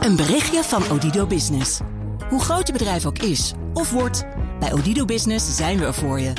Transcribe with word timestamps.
Een 0.00 0.16
berichtje 0.16 0.62
van 0.62 0.82
Odido 0.90 1.26
Business. 1.26 1.80
Hoe 2.28 2.40
groot 2.40 2.66
je 2.66 2.72
bedrijf 2.72 3.06
ook 3.06 3.18
is 3.18 3.52
of 3.74 3.90
wordt, 3.90 4.26
bij 4.60 4.72
Odido 4.72 5.04
Business 5.04 5.56
zijn 5.56 5.78
we 5.78 5.84
er 5.84 5.94
voor 5.94 6.20
je. 6.20 6.32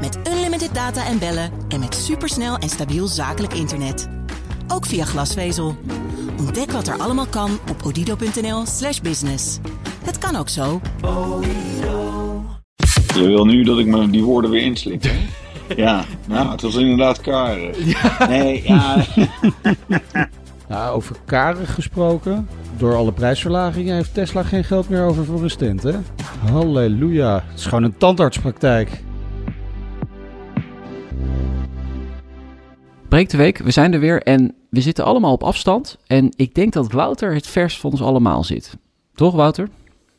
Met 0.00 0.18
unlimited 0.28 0.74
data 0.74 1.06
en 1.06 1.18
bellen 1.18 1.50
en 1.68 1.80
met 1.80 1.94
supersnel 1.94 2.56
en 2.56 2.68
stabiel 2.68 3.06
zakelijk 3.06 3.52
internet. 3.54 4.08
Ook 4.68 4.86
via 4.86 5.04
glasvezel. 5.04 5.76
Ontdek 6.38 6.70
wat 6.70 6.86
er 6.88 6.98
allemaal 6.98 7.26
kan 7.26 7.58
op 7.70 7.82
odido.nl/slash 7.84 9.00
business. 9.00 9.58
Het 10.04 10.18
kan 10.18 10.36
ook 10.36 10.48
zo. 10.48 10.80
Je 13.14 13.26
wil 13.26 13.44
nu 13.44 13.62
dat 13.64 13.78
ik 13.78 13.86
me 13.86 14.10
die 14.10 14.22
woorden 14.22 14.50
weer 14.50 14.62
inslik. 14.62 15.02
hè? 15.04 15.16
Ja, 15.76 16.04
nou, 16.26 16.50
het 16.50 16.60
was 16.60 16.74
inderdaad 16.74 17.20
Karen. 17.20 17.74
Nee, 18.28 18.62
ja. 18.64 19.04
Nou, 20.68 20.94
over 20.96 21.16
karen 21.24 21.66
gesproken. 21.66 22.48
Door 22.78 22.94
alle 22.94 23.12
prijsverlagingen 23.12 23.94
heeft 23.94 24.14
Tesla 24.14 24.42
geen 24.42 24.64
geld 24.64 24.88
meer 24.88 25.02
over 25.02 25.24
voor 25.24 25.42
een 25.42 25.50
stand, 25.50 25.82
hè? 25.82 25.92
Halleluja. 26.50 27.34
Het 27.34 27.58
is 27.58 27.64
gewoon 27.66 27.82
een 27.82 27.96
tandartspraktijk. 27.96 29.02
Breek 33.08 33.30
de 33.30 33.36
week, 33.36 33.58
we 33.58 33.70
zijn 33.70 33.92
er 33.92 34.00
weer 34.00 34.22
en 34.22 34.54
we 34.70 34.80
zitten 34.80 35.04
allemaal 35.04 35.32
op 35.32 35.42
afstand. 35.42 35.98
En 36.06 36.32
ik 36.36 36.54
denk 36.54 36.72
dat 36.72 36.92
Wouter 36.92 37.34
het 37.34 37.46
vers 37.46 37.80
van 37.80 37.90
ons 37.90 38.02
allemaal 38.02 38.44
zit. 38.44 38.76
Toch, 39.14 39.34
Wouter? 39.34 39.68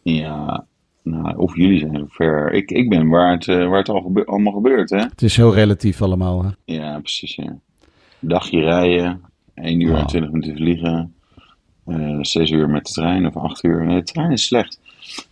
Ja, 0.02 0.66
nou, 1.04 1.38
of 1.38 1.56
jullie 1.56 1.80
zijn 1.80 2.06
ver. 2.10 2.52
Ik, 2.54 2.72
ik 2.72 2.90
ben 2.90 3.08
waar 3.08 3.32
het, 3.32 3.48
eh, 3.48 3.68
waar 3.68 3.78
het 3.78 3.90
al 3.90 4.02
gebe- 4.02 4.26
allemaal 4.26 4.54
gebeurt, 4.54 4.90
hè? 4.90 4.98
Het 5.00 5.22
is 5.22 5.36
heel 5.38 5.54
relatief 5.54 6.02
allemaal, 6.02 6.44
hè? 6.44 6.50
Ja, 6.66 7.00
precies, 7.00 7.36
ja. 7.36 7.58
Dagje 8.20 8.60
rijden, 8.60 9.22
1 9.62 9.80
uur 9.82 9.92
Wow. 9.92 10.00
en 10.00 10.06
20 10.08 10.32
minuten 10.32 10.56
vliegen. 10.56 11.14
eh 11.86 12.18
6 12.22 12.50
uur 12.52 12.70
met 12.70 12.86
de 12.86 12.92
trein 12.94 13.26
of 13.28 13.36
8 13.38 13.64
uur. 13.64 13.86
Nee, 13.86 13.96
de 13.98 14.04
trein 14.04 14.32
is 14.32 14.46
slecht, 14.46 14.80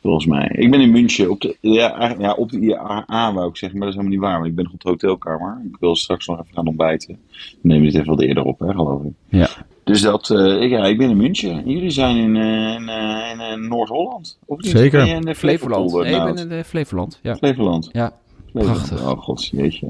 volgens 0.02 0.26
mij. 0.26 0.48
Ik 0.48 0.72
ben 0.72 0.82
in 0.82 0.92
München, 0.92 1.30
op 1.30 1.42
de, 1.42 1.58
ja, 1.62 1.94
eigenlijk- 1.94 2.22
ja, 2.22 2.34
op 2.34 2.50
de 2.52 2.60
IAA 2.60 3.34
wou 3.34 3.50
ik 3.50 3.58
zeggen, 3.58 3.80
maar 3.80 3.88
dat 3.88 3.98
is 3.98 4.04
helemaal 4.04 4.10
niet 4.10 4.20
waar. 4.20 4.34
Want 4.38 4.46
ik 4.50 4.56
ben 4.56 4.64
nog 4.64 4.74
op 4.74 4.82
de 4.82 4.90
hotelkamer. 4.90 5.62
Ik 5.72 5.78
wil 5.80 5.96
straks 5.96 6.28
nog 6.28 6.40
even 6.42 6.54
gaan 6.54 6.68
ontbijten. 6.68 7.18
We 7.62 7.68
nemen 7.68 7.84
dit 7.84 7.94
even 7.96 8.08
wat 8.08 8.22
eerder 8.22 8.44
op, 8.44 8.60
hè, 8.60 8.72
geloof 8.72 9.04
ik. 9.04 9.12
Ja. 9.30 9.48
Dus 9.84 10.02
dat, 10.02 10.30
eh, 10.30 10.62
ik, 10.62 10.70
ja, 10.70 10.86
ik 10.86 10.98
ben 10.98 11.10
in 11.10 11.18
München. 11.18 11.70
Jullie 11.70 11.90
zijn 11.90 12.16
in, 12.18 12.36
eh, 12.36 12.74
in, 12.74 12.90
eh, 12.90 13.32
in, 13.32 13.40
eh, 13.40 13.70
Noord-Holland. 13.70 14.38
Zeker. 14.58 15.06
Je 15.06 15.14
in 15.14 15.22
de 15.22 15.36
Flevoland. 15.36 15.94
Nee, 15.94 16.16
ik 16.16 16.24
ben 16.24 16.38
in 16.38 16.50
de 16.50 16.64
Flevoland. 16.64 17.20
Ja, 17.24 17.36
Flevoland. 17.36 17.90
ja. 17.92 18.14
Flevoland. 18.52 18.86
Prachtig. 18.88 19.08
Oh 19.12 19.20
god, 19.22 19.46
jeetje. 19.46 19.88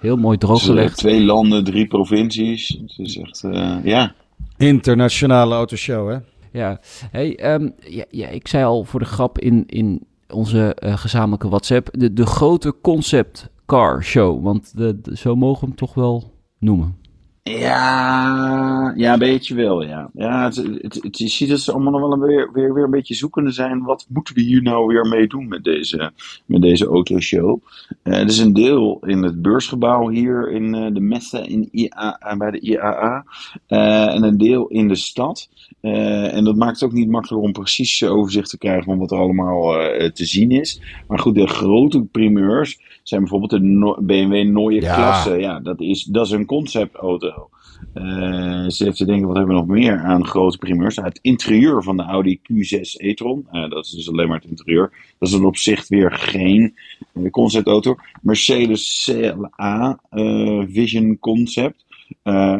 Heel 0.00 0.16
mooi 0.16 0.38
drooggelegd. 0.38 0.96
twee 0.96 1.24
landen, 1.24 1.64
drie 1.64 1.86
provincies. 1.86 2.68
Het 2.68 2.98
is 2.98 3.16
echt, 3.18 3.44
eh, 3.44 3.76
ja. 3.84 4.14
Internationale 4.56 5.54
autoshow, 5.54 6.10
hè? 6.10 6.16
Ja, 6.52 6.80
hey, 7.10 7.36
ehm, 7.36 7.68
ja, 7.88 8.04
ja, 8.10 8.28
ik 8.28 8.48
zei 8.48 8.64
al 8.64 8.84
voor 8.84 9.00
de 9.00 9.06
grap 9.06 9.38
in, 9.38 9.64
in 9.66 10.02
onze 10.32 10.74
eh, 10.74 10.96
gezamenlijke 10.96 11.48
WhatsApp, 11.48 11.88
de, 11.92 12.12
de 12.12 12.26
grote 12.26 12.74
concept 12.82 13.48
car 13.66 14.04
show. 14.04 14.42
Want 14.44 14.76
de, 14.76 15.00
de- 15.00 15.16
zo 15.16 15.34
mogen 15.36 15.60
we 15.60 15.66
hem 15.66 15.76
toch 15.76 15.94
wel 15.94 16.32
noemen. 16.58 16.96
Ja, 17.42 18.92
ja, 18.96 19.12
een 19.12 19.18
beetje 19.18 19.54
wel, 19.54 19.82
ja. 19.82 20.10
Ja, 20.14 20.44
het, 20.44 20.56
het, 20.56 20.94
het- 21.02 21.18
je 21.18 21.28
ziet 21.28 21.48
dat 21.48 21.60
ze 21.60 21.72
allemaal 21.72 21.92
nog 22.08 22.18
wel 22.18 22.28
weer, 22.28 22.50
weer, 22.52 22.74
weer 22.74 22.84
een 22.84 22.90
beetje 22.90 23.14
zoekende 23.14 23.50
zijn. 23.50 23.82
Wat 23.82 24.06
moeten 24.08 24.34
we 24.34 24.40
hier 24.40 24.62
nou 24.62 24.86
weer 24.86 25.06
mee 25.08 25.26
doen 25.26 25.48
met 25.48 25.64
deze, 25.64 26.12
met 26.46 26.62
deze 26.62 26.86
autoshow? 26.86 27.58
Eh 28.02 28.14
er 28.20 28.26
is 28.26 28.38
een 28.38 28.52
deel 28.52 28.98
in 29.06 29.22
het 29.22 29.42
beursgebouw 29.42 30.08
hier 30.08 30.50
in 30.50 30.74
eh, 30.74 30.86
de 30.94 31.00
Messe 31.00 31.46
in 31.46 31.68
IAA, 31.72 32.36
bij 32.38 32.50
de 32.50 32.60
IAA. 32.60 33.24
eh, 33.66 34.14
en 34.14 34.22
een 34.22 34.38
deel 34.38 34.66
in 34.68 34.88
de 34.88 34.94
stad. 34.94 35.48
En 35.80 36.44
dat 36.44 36.56
maakt 36.56 36.80
het 36.80 36.88
ook 36.90 36.96
niet 36.96 37.08
makkelijk 37.08 37.44
om 37.44 37.52
precies 37.52 38.04
overzicht 38.04 38.50
te 38.50 38.58
krijgen 38.58 38.84
van 38.84 38.98
wat 38.98 39.10
er 39.10 39.18
allemaal 39.18 39.72
te 40.12 40.24
zien 40.24 40.50
is. 40.50 40.80
Maar 41.08 41.18
goed, 41.18 41.34
de 41.34 41.46
grote 41.46 42.02
primeurs 42.02 42.89
zijn 43.02 43.20
bijvoorbeeld 43.20 43.50
de 43.50 43.60
No- 43.60 43.96
BMW 44.00 44.70
Ja. 44.70 44.94
Klasse. 44.94 45.36
Ja, 45.36 45.60
dat 45.60 45.80
is, 45.80 46.04
dat 46.04 46.26
is 46.26 46.32
een 46.32 46.46
conceptauto. 46.46 47.48
Eh, 47.94 48.68
ze 48.68 48.84
heeft 48.84 48.96
te 48.96 49.04
denken, 49.04 49.26
wat 49.26 49.36
hebben 49.36 49.54
we 49.54 49.60
nog 49.60 49.70
meer 49.70 49.98
aan 49.98 50.26
grote 50.26 50.58
primeurs? 50.58 50.96
Het 50.96 51.18
interieur 51.22 51.82
van 51.82 51.96
de 51.96 52.02
Audi 52.02 52.40
Q6 52.42 52.80
e-tron. 52.96 53.46
Eh, 53.50 53.70
dat 53.70 53.84
is 53.84 53.90
dus 53.90 54.08
alleen 54.08 54.28
maar 54.28 54.40
het 54.40 54.50
interieur. 54.50 54.90
Dat 55.18 55.28
is 55.28 55.34
dan 55.34 55.44
op 55.44 55.56
zich 55.56 55.88
weer 55.88 56.12
geen 56.12 56.74
eh, 57.12 57.30
conceptauto. 57.30 57.96
Mercedes 58.22 59.02
CLA 59.04 59.98
Vision 60.68 61.18
Concept. 61.18 61.84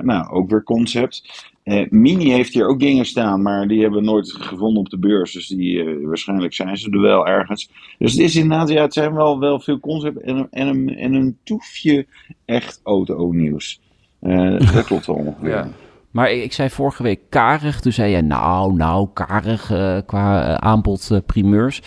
Nou, 0.03 0.29
ook 0.31 0.51
weer 0.51 0.63
concept. 0.63 1.49
Eh, 1.71 1.87
Mini 1.91 2.31
heeft 2.31 2.55
hier 2.55 2.67
ook 2.69 2.79
dingen 2.81 3.05
staan, 3.07 3.43
maar 3.43 3.69
die 3.69 3.81
hebben 3.81 3.99
we 4.01 4.05
nooit 4.07 4.33
gevonden 4.33 4.79
op 4.81 4.89
de 4.89 4.99
beurs. 4.99 5.33
Dus 5.33 5.47
die, 5.47 5.83
eh, 5.85 6.07
waarschijnlijk 6.07 6.55
zijn 6.55 6.77
ze 6.77 6.91
er 6.91 7.01
wel 7.01 7.27
ergens. 7.27 7.71
Dus 7.99 8.13
het 8.13 8.21
is 8.21 8.37
inderdaad, 8.37 8.69
ja, 8.69 8.83
het 8.83 8.93
zijn 8.93 9.15
wel, 9.15 9.39
wel 9.39 9.61
veel 9.61 9.81
concept 9.81 10.21
en, 10.21 10.37
een- 10.37 10.49
en, 10.51 10.67
een, 10.69 10.97
en 10.97 11.13
een 11.15 11.37
toefje 11.45 12.07
echt 12.45 12.81
auto-nieuws. 12.85 13.81
Eh, 14.21 14.59
dat 14.73 14.85
klopt 14.85 15.07
wel 15.07 15.17
ongeveer. 15.27 15.49
Ja. 15.51 15.69
Maar 16.11 16.33
ik, 16.33 16.53
zei 16.53 16.71
vorige 16.71 17.03
week 17.03 17.21
karig. 17.29 17.81
Toen 17.81 17.93
zei 17.93 18.11
jij, 18.11 18.21
nou, 18.23 18.75
nou, 18.75 19.09
karig 19.15 19.67
qua 20.07 20.59
aanbod 20.61 21.21
primeurs. 21.27 21.83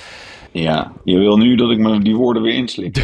Ja, 0.51 0.91
je 1.03 1.17
wil 1.17 1.37
nu 1.37 1.55
dat 1.55 1.71
ik 1.71 1.77
me 1.77 1.99
die 1.99 2.15
woorden 2.15 2.41
weer 2.43 2.53
inslik. 2.55 3.03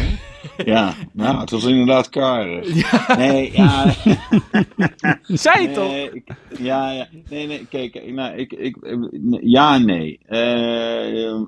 ja, 0.64 0.94
nou, 1.12 1.40
het 1.40 1.50
was 1.50 1.64
inderdaad 1.64 2.08
karig. 2.08 2.68
Nee, 3.16 3.50
ja. 3.52 3.84
Toch? 5.74 5.88
Nee, 5.90 6.10
ik- 6.12 6.34
ja, 6.58 6.92
ja. 6.92 7.08
Nee, 7.30 7.46
nee, 7.46 7.66
kijk, 7.70 8.12
nou, 8.12 8.36
ik, 8.36 8.52
ik, 8.52 8.76
ja 9.40 9.78
nee. 9.78 10.18
Eh, 10.26 11.40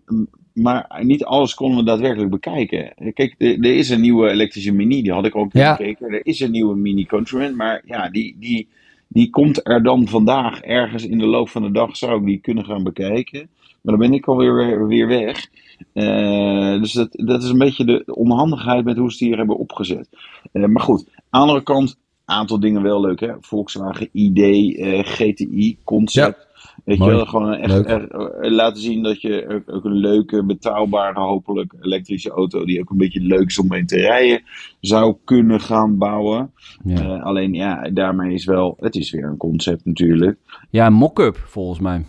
maar 0.53 1.01
niet 1.03 1.25
alles 1.25 1.55
konden 1.55 1.79
we 1.79 1.85
daadwerkelijk 1.85 2.31
bekijken. 2.31 2.93
Kijk, 3.15 3.35
er, 3.39 3.59
er 3.59 3.77
is 3.77 3.89
een 3.91 4.01
nieuwe 4.01 4.31
elektrische 4.31 4.73
Mini, 4.73 5.03
die 5.03 5.13
had 5.13 5.27
ik 5.27 5.37
ook 5.37 5.53
Ja. 5.53 5.75
gekeken. 5.75 6.09
Er 6.13 6.27
is 6.27 6.41
een 6.41 6.51
nieuwe 6.51 6.77
Mini 6.77 7.05
Countryman, 7.05 7.57
maar 7.57 7.83
ja, 7.87 8.09
die, 8.11 8.37
die, 8.39 8.69
die 9.09 9.31
komt 9.31 9.67
er 9.69 9.83
dan 9.83 10.09
vandaag 10.09 10.61
ergens 10.61 11.07
in 11.07 11.19
de 11.19 11.27
loop 11.27 11.49
van 11.49 11.63
de 11.63 11.71
dag, 11.73 11.97
zou 11.97 12.21
ik 12.21 12.27
die 12.27 12.39
kunnen 12.41 12.65
gaan 12.65 12.83
bekijken. 12.83 13.49
Maar 13.83 13.99
dan 13.99 14.09
ben 14.09 14.13
ik 14.13 14.27
alweer 14.27 14.55
weer, 14.55 14.87
weer 14.87 15.07
weg. 15.07 15.49
Eh, 15.93 16.81
dus 16.81 16.93
dat, 16.93 17.09
dat 17.11 17.43
is 17.43 17.49
een 17.49 17.59
beetje 17.59 17.85
de 17.85 18.03
onhandigheid 18.07 18.85
met 18.85 18.97
hoe 18.97 19.13
ze 19.13 19.17
het 19.17 19.29
hier 19.29 19.37
hebben 19.37 19.59
opgezet. 19.59 20.09
Eh, 20.53 20.65
maar 20.65 20.83
goed, 20.83 21.07
aan 21.09 21.17
de 21.31 21.39
andere 21.39 21.63
kant, 21.63 21.99
aantal 22.25 22.61
dingen 22.61 22.83
wel 22.83 23.01
leuk 23.01 23.21
hè. 23.21 23.33
Volkswagen 23.41 24.09
ID, 24.13 24.39
eh, 24.77 24.99
GTI, 25.05 25.79
concept. 25.85 26.51
Weet 26.85 26.99
Mooi. 26.99 27.11
je 27.11 27.17
wel, 27.17 27.27
gewoon 27.27 27.55
echt, 27.55 28.07
laten 28.51 28.83
zien 28.83 29.03
dat 29.03 29.21
je 29.21 29.63
ook, 29.67 29.85
een 29.85 29.97
leuke, 29.97 30.45
betaalbare, 30.45 31.21
hopelijk 31.21 31.75
elektrische 31.81 32.31
auto 32.31 32.65
die 32.65 32.81
ook 32.81 32.91
een 32.91 32.97
beetje 32.97 33.21
leuk 33.21 33.47
is 33.47 33.59
om 33.59 33.69
mee 33.69 33.85
te 33.85 33.97
rijden, 33.97 34.43
zou 34.81 35.17
kunnen 35.25 35.61
gaan 35.61 35.99
bouwen. 35.99 36.53
Ja, 36.85 37.19
alleen 37.19 37.55
ja, 37.55 37.91
daarmee 37.91 38.35
is 38.35 38.45
wel, 38.45 38.77
het 38.81 38.95
is 38.95 39.11
weer 39.11 39.25
een 39.25 39.37
concept 39.37 39.85
natuurlijk. 39.85 40.39
ja 40.71 40.91
mock-up 40.91 41.37
volgens 41.37 41.81
mij. 41.81 42.05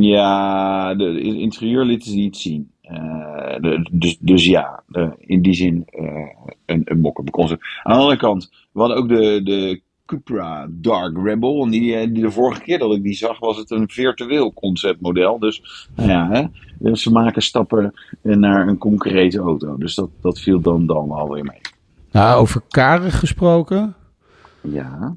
Ja, 0.00 0.94
de, 0.94 1.04
het 1.04 1.16
interieur 1.34 1.84
lieten 1.84 2.10
ze 2.10 2.16
niet 2.16 2.36
zien. 2.36 2.70
Eh, 2.82 3.56
de- 3.60 3.88
dus, 3.92 4.16
dus 4.20 4.44
ja, 4.46 4.82
de- 4.88 5.12
in 5.20 5.42
die 5.42 5.54
zin 5.54 5.82
eh, 5.86 6.04
een, 6.66 6.82
een 6.84 7.00
mock-up 7.00 7.30
concept. 7.30 7.64
Aan 7.82 7.92
de 7.94 8.00
andere 8.00 8.18
kant, 8.18 8.50
we 8.72 8.80
hadden 8.80 8.96
ook 8.96 9.08
de, 9.08 9.40
de 9.44 9.80
Cupra 10.06 10.66
Dark 10.70 11.16
Rebel. 11.24 11.62
En 11.64 11.70
die, 11.70 11.96
eh, 11.96 12.12
die 12.12 12.22
de 12.22 12.30
vorige 12.30 12.60
keer 12.62 12.78
dat 12.78 12.94
ik 12.94 13.02
die 13.02 13.14
zag, 13.14 13.38
was 13.38 13.56
het 13.56 13.70
een 13.70 13.88
virtueel 13.88 14.52
conceptmodel. 14.52 15.38
Dus 15.38 15.88
nou 15.96 16.08
ja, 16.10 16.28
hè, 16.30 16.44
dus 16.78 17.02
ze 17.02 17.10
maken 17.12 17.42
stappen 17.42 17.94
naar 18.22 18.68
een 18.68 18.78
concrete 18.78 19.38
auto. 19.38 19.76
Dus 19.76 19.94
dat, 19.94 20.10
dat 20.20 20.40
viel 20.40 20.60
dan, 20.60 20.86
dan 20.86 21.10
alweer 21.10 21.44
mee. 21.44 21.60
Nou, 22.12 22.40
over 22.40 22.60
karen 22.68 23.12
gesproken. 23.12 23.94
Ja. 24.60 25.14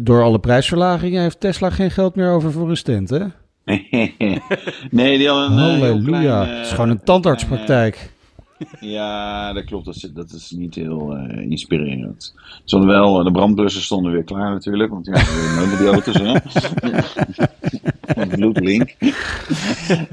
Door 0.00 0.22
alle 0.22 0.38
prijsverlagingen 0.38 1.22
heeft 1.22 1.40
Tesla 1.40 1.70
geen 1.70 1.90
geld 1.90 2.14
meer 2.14 2.30
over 2.30 2.52
voor 2.52 2.70
een 2.70 2.76
stand, 2.76 3.10
hè? 3.10 3.24
nee, 4.90 5.18
die 5.18 5.28
hadden 5.28 5.52
een 5.52 5.58
eh, 5.58 5.64
heel 5.64 5.80
Halleluja. 5.80 6.42
klein, 6.42 6.48
eh, 6.48 6.56
Het 6.56 6.66
is 6.66 6.72
gewoon 6.72 6.90
een 6.90 7.02
tandartspraktijk. 7.04 8.12
Ja, 8.80 9.52
dat 9.52 9.64
klopt. 9.64 9.84
Dat 9.84 9.94
is, 9.94 10.00
dat 10.02 10.30
is 10.30 10.50
niet 10.50 10.74
heel 10.74 11.16
eh, 11.16 11.50
inspirerend. 11.50 12.34
Wel, 12.64 13.18
eh, 13.18 13.24
de 13.24 13.30
brandblussen 13.30 13.82
stonden 13.82 14.12
weer 14.12 14.24
klaar 14.24 14.50
natuurlijk. 14.50 14.90
Want 14.90 15.06
ja, 15.06 15.12
we 15.12 15.56
hebben 15.58 15.78
die 15.78 15.88
auto's, 15.88 16.14
hè. 16.18 16.32
Bloedlink. 18.28 18.94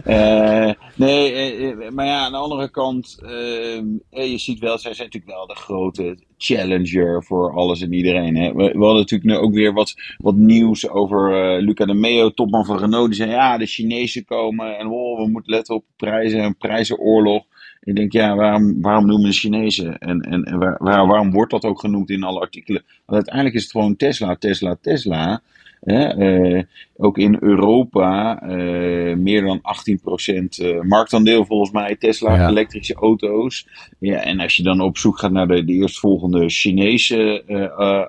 Eh, 0.04 0.72
nee, 0.96 1.32
eh, 1.34 1.70
eh, 1.70 1.92
maar 1.92 2.06
ja, 2.06 2.20
aan 2.20 2.32
de 2.32 2.38
andere 2.38 2.70
kant, 2.72 3.20
eh, 3.24 3.78
eh, 3.78 4.32
je 4.32 4.38
ziet 4.38 4.60
wel, 4.60 4.78
zij 4.78 4.94
zijn 4.94 5.08
natuurlijk 5.08 5.38
wel 5.38 5.48
de 5.48 5.56
grote 5.56 6.18
challenger 6.38 7.24
voor 7.24 7.54
alles 7.54 7.82
en 7.82 7.94
iedereen. 7.94 8.36
Hè. 8.38 8.54
We, 8.54 8.64
we 8.64 8.78
hadden 8.84 8.96
natuurlijk 8.96 9.30
nu 9.32 9.36
ook 9.38 9.54
weer 9.54 9.74
wat, 9.74 9.94
wat 10.18 10.36
nieuws 10.36 10.90
over 10.90 11.62
Luca 11.62 11.86
de 11.86 11.94
Meo, 11.94 12.30
topman 12.30 12.66
van 12.66 12.78
Renault. 12.80 13.08
Die 13.08 13.16
zei, 13.16 13.30
ja, 13.32 13.58
de 13.58 13.66
Chinezen 13.66 14.26
komen 14.26 14.78
en 14.78 14.88
oh, 14.88 15.20
we 15.24 15.28
moeten 15.30 15.52
letten 15.54 15.76
op 15.76 15.84
prijzen 15.96 16.40
en 16.42 16.58
prijzenoorlog. 16.58 17.44
Ik 17.84 17.96
denk, 17.96 18.12
ja, 18.12 18.36
waarom, 18.36 18.82
waarom 18.82 19.06
noemen 19.06 19.30
de 19.30 19.36
Chinezen? 19.36 19.98
En, 19.98 20.20
en, 20.22 20.44
en 20.44 20.60
waar, 20.60 20.78
waar- 20.80 21.08
waarom 21.08 21.32
wordt 21.32 21.52
dat 21.52 21.66
ook 21.66 21.80
genoemd 21.80 22.10
in 22.10 22.24
alle 22.24 22.40
artikelen? 22.40 22.84
Want 23.06 23.18
uiteindelijk 23.18 23.56
is 23.56 23.62
het 23.64 23.72
gewoon 23.72 23.96
Tesla, 23.96 24.36
Tesla, 24.36 24.78
Tesla. 24.82 25.42
Uh, 25.84 26.62
ook 26.96 27.18
in 27.18 27.38
Europa 27.40 28.44
uh, 28.44 29.16
meer 29.16 29.42
dan 29.42 29.62
18% 29.62 29.64
uh, 30.62 30.82
marktaandeel 30.82 31.46
volgens 31.46 31.72
mij 31.72 31.96
Tesla 31.96 32.36
ja. 32.36 32.50
elektrische 32.50 32.94
auto's. 32.94 33.68
Ja, 34.00 34.24
en 34.24 34.40
als 34.40 34.56
je 34.56 34.64
dan 34.64 34.82
op 34.82 34.98
zoek 34.98 35.20
gaat 35.20 35.32
naar 35.32 35.48
de, 35.48 35.64
de 35.64 35.74
eerstvolgende 35.74 36.50
Chinese 36.50 37.44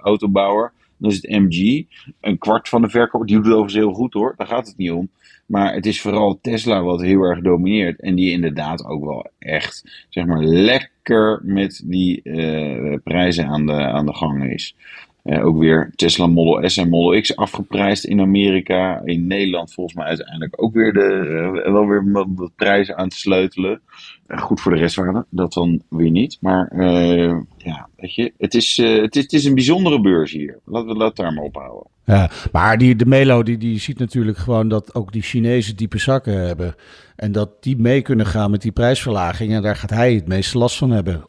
autobouwer, 0.03 0.73
dan 0.97 1.11
is 1.11 1.17
het 1.17 1.31
MG. 1.31 1.85
Een 2.21 2.39
kwart 2.39 2.69
van 2.69 2.83
de 2.83 2.89
verkoop, 2.89 3.27
die 3.27 3.37
doet 3.37 3.45
het 3.45 3.55
overigens 3.55 3.85
heel 3.85 3.93
goed 3.93 4.13
hoor, 4.13 4.35
daar 4.37 4.47
gaat 4.47 4.67
het 4.67 4.77
niet 4.77 4.91
om. 4.91 5.09
Maar 5.47 5.75
het 5.75 5.87
is 5.87 6.01
vooral 6.01 6.39
Tesla 6.43 6.83
wat 6.83 7.03
heel 7.03 7.23
erg 7.23 7.41
domineert. 7.41 8.01
En 8.01 8.15
die 8.15 8.31
inderdaad 8.31 8.85
ook 8.85 9.05
wel 9.05 9.31
echt, 9.39 10.07
zeg 10.09 10.27
maar, 10.27 10.45
lekker 10.45 11.41
met 11.45 11.83
die 11.85 12.21
uh, 12.25 12.99
prijzen 13.05 13.47
aan 13.47 13.67
de, 13.67 13.73
aan 13.73 14.07
de 14.07 14.15
gang 14.15 14.53
is. 14.53 14.77
Uh, 15.25 15.47
ook 15.47 15.59
weer 15.59 15.93
Tesla 15.95 16.27
Model 16.27 16.69
S 16.69 16.77
en 16.77 16.89
Model 16.89 17.21
X 17.21 17.37
afgeprijsd 17.37 18.05
in 18.05 18.21
Amerika. 18.21 19.01
In 19.05 19.27
Nederland 19.27 19.73
volgens 19.73 19.97
mij 19.97 20.07
uiteindelijk 20.07 20.63
ook 20.63 20.75
weer 20.75 20.93
de, 20.93 21.25
uh, 21.65 21.73
wel 21.73 21.87
weer 21.87 22.11
wat 22.13 22.51
prijzen 22.57 22.97
aan 22.97 23.09
te 23.09 23.17
sleutelen. 23.17 23.81
Uh, 24.29 24.39
goed 24.39 24.61
voor 24.61 24.73
de 24.73 24.79
rest 24.79 24.97
waren 24.97 25.27
dat 25.31 25.53
dan 25.53 25.83
weer 25.89 26.11
niet. 26.11 26.39
Maar 26.41 26.73
ja, 27.57 27.89
weet 27.97 28.15
je, 28.15 28.33
het 28.39 28.55
is, 28.55 28.77
het, 28.77 29.17
is, 29.17 29.23
het 29.23 29.33
is 29.33 29.45
een 29.45 29.55
bijzondere 29.55 30.01
beurs 30.01 30.33
hier. 30.33 30.59
Laten 30.65 30.89
we 30.89 30.99
dat 30.99 31.17
daar 31.17 31.33
maar 31.33 31.45
ophouden. 31.45 31.91
Ja, 32.05 32.31
maar 32.53 32.79
die, 32.79 32.97
de 32.97 33.07
Melo 33.07 33.43
die, 33.43 33.59
die 33.59 33.79
ziet 33.79 33.99
natuurlijk 33.99 34.39
gewoon 34.39 34.69
dat 34.69 34.95
ook 34.95 35.13
die 35.13 35.23
Chinezen 35.23 35.77
diepe 35.77 35.99
zakken 35.99 36.47
hebben. 36.47 36.75
En 37.17 37.33
dat 37.33 37.63
die 37.63 37.77
mee 37.77 38.03
kunnen 38.03 38.27
gaan 38.27 38.51
met 38.51 38.63
die 38.63 38.73
prijsverlaging. 38.73 39.53
En 39.53 39.63
daar 39.63 39.77
gaat 39.77 39.91
hij 39.91 40.15
het 40.15 40.27
meeste 40.27 40.59
last 40.59 40.77
van 40.77 40.91
hebben. 40.91 41.25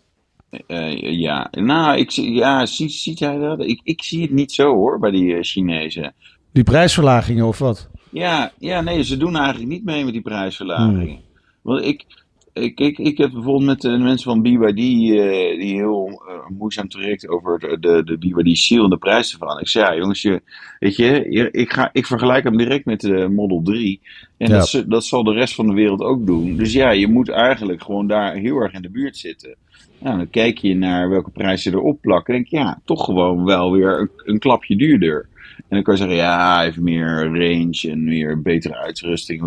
Uh, 0.67 1.19
ja, 1.19 1.47
nou, 1.51 1.97
ik, 1.97 2.09
ja, 2.11 2.65
ziet, 2.65 2.91
ziet 2.91 3.19
hij 3.19 3.37
dat? 3.37 3.63
Ik, 3.63 3.79
ik 3.83 4.03
zie 4.03 4.21
het 4.21 4.31
niet 4.31 4.51
zo 4.51 4.73
hoor, 4.73 4.99
bij 4.99 5.11
die 5.11 5.33
uh, 5.33 5.41
Chinezen. 5.41 6.13
Die 6.51 6.63
prijsverlagingen 6.63 7.45
of 7.45 7.59
wat? 7.59 7.89
Ja, 8.09 8.51
ja, 8.59 8.81
nee, 8.81 9.03
ze 9.03 9.17
doen 9.17 9.35
eigenlijk 9.35 9.69
niet 9.69 9.83
mee 9.83 10.03
met 10.03 10.13
die 10.13 10.21
prijsverlagingen. 10.21 11.07
Hmm. 11.07 11.21
Want 11.61 11.85
ik, 11.85 12.05
ik, 12.53 12.79
ik, 12.79 12.97
ik 12.97 13.17
heb 13.17 13.31
bijvoorbeeld 13.31 13.65
met 13.65 13.81
de 13.81 13.97
mensen 13.97 14.31
van 14.31 14.41
BYD, 14.41 14.79
uh, 14.79 15.59
die 15.59 15.75
heel 15.75 16.23
uh, 16.27 16.57
moeizaam 16.57 16.89
traject 16.89 17.27
over 17.27 17.59
de, 17.59 17.77
de, 17.79 18.03
de 18.03 18.17
BYD 18.17 18.57
Seal 18.57 18.83
en 18.83 18.89
de 18.89 18.97
prijzen 18.97 19.37
van. 19.37 19.59
Ik 19.59 19.67
zei, 19.67 19.85
ja 19.85 19.95
jongens, 19.95 20.21
je, 20.21 20.41
weet 20.79 20.95
je, 20.95 21.51
ik, 21.51 21.73
ga, 21.73 21.89
ik 21.93 22.05
vergelijk 22.05 22.43
hem 22.43 22.57
direct 22.57 22.85
met 22.85 22.99
de 22.99 23.27
Model 23.29 23.61
3. 23.63 24.01
En 24.37 24.49
ja. 24.49 24.57
dat, 24.57 24.83
dat 24.87 25.05
zal 25.05 25.23
de 25.23 25.33
rest 25.33 25.55
van 25.55 25.67
de 25.67 25.73
wereld 25.73 26.01
ook 26.01 26.25
doen. 26.25 26.55
Dus 26.55 26.73
ja, 26.73 26.89
je 26.91 27.07
moet 27.07 27.29
eigenlijk 27.29 27.83
gewoon 27.83 28.07
daar 28.07 28.35
heel 28.35 28.57
erg 28.57 28.73
in 28.73 28.81
de 28.81 28.89
buurt 28.89 29.17
zitten. 29.17 29.55
Nou, 30.03 30.17
dan 30.17 30.29
kijk 30.29 30.57
je 30.57 30.75
naar 30.75 31.09
welke 31.09 31.29
prijzen 31.29 31.73
erop 31.73 32.01
plakken. 32.01 32.33
En 32.33 32.39
denk 32.39 32.51
je, 32.51 32.57
ja, 32.57 32.81
toch 32.85 33.05
gewoon 33.05 33.45
wel 33.45 33.71
weer 33.71 33.99
een, 33.99 34.09
een 34.25 34.39
klapje 34.39 34.75
duurder. 34.75 35.27
En 35.57 35.65
dan 35.69 35.83
kan 35.83 35.93
je 35.93 35.99
zeggen, 35.99 36.17
ja, 36.17 36.65
even 36.65 36.83
meer 36.83 37.23
range 37.23 37.89
en 37.89 38.03
meer 38.03 38.41
betere 38.41 38.77
uitrusting. 38.77 39.41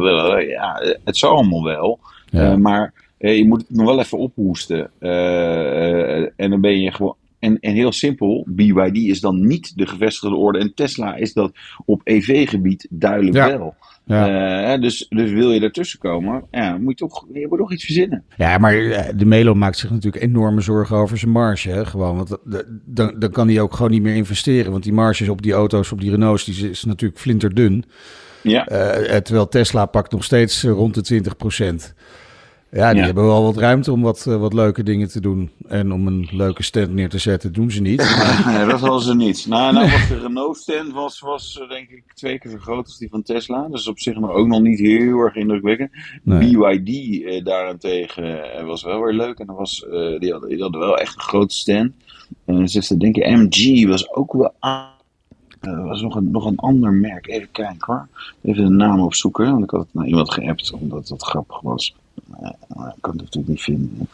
Ja, 0.49 0.97
het 1.05 1.17
zal 1.17 1.31
allemaal 1.31 1.65
wel. 1.65 1.99
Ja. 2.31 2.51
Uh, 2.51 2.57
maar 2.57 2.93
uh, 3.19 3.37
je 3.37 3.47
moet 3.47 3.61
het 3.61 3.77
nog 3.77 3.87
wel 3.87 3.99
even 3.99 4.19
ophoesten. 4.19 4.91
Uh, 5.01 6.41
en 6.41 6.51
dan 6.51 6.61
ben 6.61 6.81
je 6.81 6.93
gewoon. 6.93 7.15
En, 7.47 7.59
en 7.61 7.75
heel 7.75 7.93
simpel, 7.93 8.47
BYD 8.49 8.97
is 8.97 9.21
dan 9.21 9.47
niet 9.47 9.77
de 9.77 9.87
gevestigde 9.87 10.37
orde. 10.37 10.59
En 10.59 10.75
Tesla 10.75 11.15
is 11.15 11.33
dat 11.33 11.53
op 11.85 12.01
EV-gebied 12.05 12.87
duidelijk 12.91 13.37
ja. 13.37 13.59
wel. 13.59 13.75
Ja. 14.05 14.77
dus, 14.77 15.07
dus 15.09 15.31
wil 15.31 15.53
je 15.53 15.61
ertussen 15.61 15.99
komen, 15.99 16.45
ja, 16.51 16.79
moet 16.79 16.99
je, 16.99 17.07
toch, 17.07 17.27
je 17.33 17.47
moet 17.49 17.59
toch 17.59 17.73
iets 17.73 17.85
verzinnen. 17.85 18.25
Ja, 18.37 18.59
maar 18.59 18.73
de 19.17 19.25
Melo 19.25 19.55
maakt 19.55 19.79
zich 19.79 19.91
natuurlijk 19.91 20.25
enorme 20.25 20.61
zorgen 20.61 20.97
over 20.97 21.19
zijn 21.19 21.31
marge. 21.31 21.69
Hè? 21.69 21.87
Gewoon, 21.87 22.17
want 22.17 22.37
dan, 22.85 23.15
dan 23.19 23.31
kan 23.31 23.49
hij 23.49 23.61
ook 23.61 23.75
gewoon 23.75 23.91
niet 23.91 24.03
meer 24.03 24.15
investeren. 24.15 24.73
Want 24.73 24.83
die 24.83 24.93
marges 24.93 25.29
op 25.29 25.43
die 25.43 25.53
auto's, 25.53 25.93
op 25.93 26.01
die 26.01 26.11
Renaults, 26.11 26.45
die 26.45 26.71
is 26.71 26.85
natuurlijk 26.85 27.21
flinterdun. 27.21 27.85
Ja. 28.43 28.65
terwijl 29.21 29.49
Tesla 29.49 29.87
pakt 29.87 30.13
nog 30.13 30.25
steeds 30.25 30.63
rond 30.63 30.95
de 30.95 31.03
20 31.03 31.37
procent. 31.37 31.95
Ja, 32.71 32.93
die 32.93 33.03
hebben 33.03 33.25
wel 33.25 33.43
wat 33.43 33.57
ruimte 33.57 33.93
om 33.93 34.03
wat, 34.03 34.25
uh, 34.29 34.37
wat 34.37 34.53
leuke 34.53 34.83
dingen 34.83 35.09
te 35.09 35.21
doen. 35.21 35.51
En 35.69 35.93
om 35.93 36.07
een 36.07 36.29
leuke 36.31 36.63
stand 36.63 36.93
neer 36.93 37.09
te 37.09 37.19
zetten, 37.19 37.53
doen 37.53 37.71
ze 37.71 37.81
niet. 37.81 38.17
nee, 38.47 38.67
dat 38.67 38.81
was 38.81 39.05
ze 39.05 39.15
niet. 39.15 39.47
Nou, 39.49 39.73
nou 39.73 39.91
was 39.91 40.09
de 40.09 40.19
Renault 40.19 40.57
stand 40.57 40.93
was, 40.93 41.21
was 41.21 41.61
uh, 41.63 41.69
denk 41.69 41.89
ik 41.89 42.13
twee 42.15 42.39
keer 42.39 42.51
zo 42.51 42.59
groot 42.59 42.85
als 42.85 42.99
die 42.99 43.09
van 43.09 43.23
Tesla. 43.23 43.69
Dus 43.69 43.89
op 43.89 43.99
zich 43.99 44.19
nog 44.19 44.31
ook 44.31 44.47
nog 44.47 44.61
niet 44.61 44.79
heel 44.79 45.19
erg 45.19 45.35
indrukwekkend. 45.35 45.91
Nee. 46.23 46.57
BYD 46.57 46.89
uh, 46.89 47.45
daarentegen 47.45 48.67
was 48.67 48.83
wel 48.83 49.03
weer 49.03 49.15
leuk. 49.15 49.39
En 49.39 49.47
dat 49.47 49.57
was, 49.57 49.87
die, 50.19 50.33
hadden, 50.33 50.49
die 50.49 50.63
hadden 50.63 50.81
wel 50.81 50.99
echt 50.99 51.15
een 51.15 51.21
grote 51.21 51.55
stand. 51.55 51.93
En 52.45 52.69
ze 52.69 52.97
denk 52.97 53.17
ik, 53.17 53.27
MG 53.27 53.87
was 53.87 54.13
ook 54.15 54.33
wel 54.33 54.55
aan. 54.59 54.95
Er 55.61 55.85
was 55.85 56.03
nog 56.03 56.15
een, 56.15 56.31
nog 56.31 56.47
een 56.47 56.57
ander 56.57 56.93
merk. 56.93 57.27
Even 57.27 57.51
kijken 57.51 57.79
hoor. 57.79 58.09
Even 58.43 58.65
de 58.65 58.71
naam 58.71 59.01
opzoeken. 59.01 59.51
Want 59.51 59.65
ik 59.65 59.71
had 59.71 59.81
het 59.81 59.95
naar 59.95 60.07
iemand 60.07 60.33
geappt 60.33 60.73
omdat 60.73 61.09
het 61.09 61.23
grappig 61.23 61.61
was. 61.61 61.95
Uh, 62.31 62.49
ik 62.97 63.01
kan 63.01 63.13
het 63.13 63.21
natuurlijk 63.21 63.49
niet 63.49 63.63
vinden. 63.63 64.09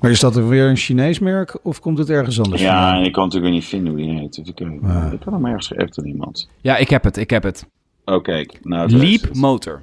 Maar 0.00 0.10
is 0.10 0.20
dat 0.20 0.34
weer 0.34 0.68
een 0.68 0.76
Chinees 0.76 1.18
merk 1.18 1.58
of 1.62 1.80
komt 1.80 1.98
het 1.98 2.10
ergens 2.10 2.40
anders 2.40 2.62
Ja, 2.62 2.82
vandaan? 2.82 3.04
ik 3.04 3.12
kan 3.12 3.24
natuurlijk 3.24 3.52
niet 3.52 3.64
vinden 3.64 3.92
hoe 3.92 4.02
die 4.02 4.18
heet. 4.18 4.34
Dus 4.34 4.48
ik, 4.48 4.60
ah. 4.60 5.12
ik 5.12 5.22
had 5.22 5.34
hem 5.34 5.46
ergens 5.46 5.66
geappt 5.66 5.98
aan 5.98 6.06
iemand. 6.06 6.48
Ja, 6.60 6.76
ik 6.76 6.90
heb 6.90 7.04
het, 7.04 7.16
ik 7.16 7.30
heb 7.30 7.42
het. 7.42 7.66
Oké. 8.04 8.16
Okay, 8.16 8.48
nou, 8.62 8.90
Leap 8.90 9.34
Motor. 9.34 9.82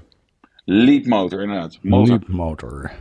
Leap 0.66 1.06
Motor, 1.06 1.42
inderdaad. 1.42 1.80
Motor. 1.81 2.07
Leap 2.07 2.28
Motor 2.28 2.92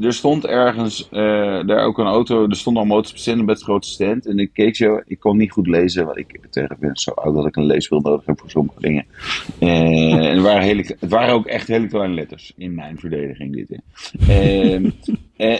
er 0.00 0.12
stond 0.12 0.46
ergens 0.46 1.08
uh, 1.12 1.66
daar 1.66 1.84
ook 1.84 1.98
een 1.98 2.06
auto. 2.06 2.48
Er 2.48 2.56
stond 2.56 2.76
al 2.76 2.84
motors 2.84 3.34
met 3.34 3.62
grote 3.62 3.88
stand. 3.88 4.26
En 4.26 4.38
ik 4.38 4.52
keek 4.52 4.76
zo. 4.76 5.00
Ik 5.06 5.18
kon 5.18 5.36
niet 5.36 5.52
goed 5.52 5.66
lezen. 5.66 6.04
Want 6.04 6.18
ik 6.18 6.40
tegen 6.50 6.76
ben 6.80 6.96
zo 6.96 7.10
oud 7.10 7.34
dat 7.34 7.46
ik 7.46 7.56
een 7.56 7.66
leesbril 7.66 8.00
nodig 8.00 8.26
heb 8.26 8.40
voor 8.40 8.50
sommige 8.50 8.80
dingen. 8.80 9.06
Uh, 9.60 10.14
en 10.14 10.36
er 10.36 10.42
waren 10.42 10.62
hele, 10.62 10.96
het 11.00 11.10
waren 11.10 11.34
ook 11.34 11.46
echt 11.46 11.68
hele 11.68 11.86
kleine 11.86 12.14
letters. 12.14 12.52
In 12.56 12.74
mijn 12.74 12.98
verdediging 12.98 13.54
dit. 13.54 13.80
En, 14.28 14.94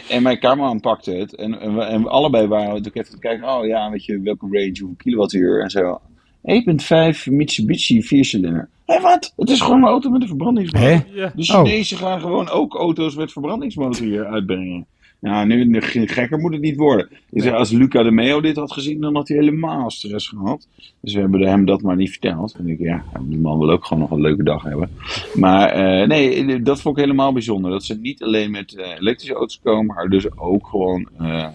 en, 0.08 0.22
mijn 0.22 0.38
cameraman 0.38 0.80
pakte 0.80 1.12
het. 1.12 1.34
En, 1.34 1.60
en, 1.60 1.74
we, 1.74 1.82
en 1.82 2.02
we 2.02 2.08
allebei 2.08 2.46
waren 2.46 2.68
natuurlijk 2.68 2.96
even 2.96 3.10
te 3.10 3.18
kijken. 3.18 3.48
Oh 3.48 3.66
ja, 3.66 3.90
weet 3.90 4.04
je 4.04 4.20
welke 4.20 4.46
range, 4.50 4.78
hoeveel 4.78 4.94
kilowattuur 4.96 5.62
en 5.62 5.70
zo. 5.70 6.00
1.5 6.42 7.32
Mitsubishi 7.32 8.02
viercilinder. 8.02 8.68
Hé, 8.92 9.00
wat? 9.00 9.32
Het 9.36 9.50
is 9.50 9.60
gewoon 9.60 9.82
een 9.82 9.88
auto 9.88 10.10
met 10.10 10.22
een 10.22 10.28
verbrandingsmotor. 10.28 11.04
Ja. 11.14 11.32
De 11.34 11.42
Chinezen 11.42 11.96
oh. 11.96 12.02
gaan 12.02 12.20
gewoon 12.20 12.48
ook 12.48 12.74
auto's 12.74 13.14
met 13.14 13.32
verbrandingsmotor 13.32 14.06
hier 14.06 14.24
uitbrengen. 14.24 14.86
Nou, 15.20 15.46
nu, 15.46 15.80
gekker 16.06 16.38
moet 16.38 16.52
het 16.52 16.60
niet 16.60 16.76
worden. 16.76 17.08
Ik 17.30 17.42
zeg, 17.42 17.52
als 17.52 17.70
Luca 17.70 18.02
de 18.02 18.10
Meo 18.10 18.40
dit 18.40 18.56
had 18.56 18.72
gezien, 18.72 19.00
dan 19.00 19.14
had 19.14 19.28
hij 19.28 19.36
helemaal 19.36 19.90
stress 19.90 20.28
gehad. 20.28 20.68
Dus 21.00 21.14
we 21.14 21.20
hebben 21.20 21.40
hem 21.40 21.64
dat 21.64 21.82
maar 21.82 21.96
niet 21.96 22.10
verteld. 22.10 22.54
En 22.58 22.68
ik, 22.68 22.78
ja, 22.78 23.04
die 23.20 23.38
man 23.38 23.58
wil 23.58 23.70
ook 23.70 23.84
gewoon 23.84 24.02
nog 24.02 24.10
een 24.10 24.20
leuke 24.20 24.42
dag 24.42 24.62
hebben. 24.62 24.90
Maar 25.34 26.00
uh, 26.00 26.08
nee, 26.08 26.62
dat 26.62 26.80
vond 26.80 26.96
ik 26.96 27.04
helemaal 27.04 27.32
bijzonder. 27.32 27.70
Dat 27.70 27.84
ze 27.84 27.98
niet 28.00 28.22
alleen 28.22 28.50
met 28.50 28.72
uh, 28.72 28.86
elektrische 28.98 29.34
auto's 29.34 29.60
komen, 29.62 29.94
maar 29.94 30.08
dus 30.08 30.38
ook 30.38 30.66
gewoon 30.66 31.08
uh, 31.20 31.48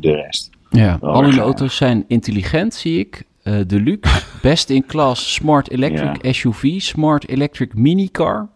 de 0.00 0.14
rest. 0.14 0.50
Ja, 0.70 0.98
al 1.00 1.24
hun 1.24 1.38
auto's 1.38 1.76
zijn 1.76 2.04
intelligent, 2.06 2.74
zie 2.74 2.98
ik. 2.98 3.24
Uh, 3.50 3.60
Deluxe, 3.66 4.22
Best 4.42 4.70
in 4.70 4.86
Class 4.86 5.32
Smart 5.32 5.70
Electric 5.70 6.22
ja. 6.22 6.32
SUV, 6.32 6.80
Smart 6.80 7.28
Electric 7.28 7.74
Minicar. 7.74 8.48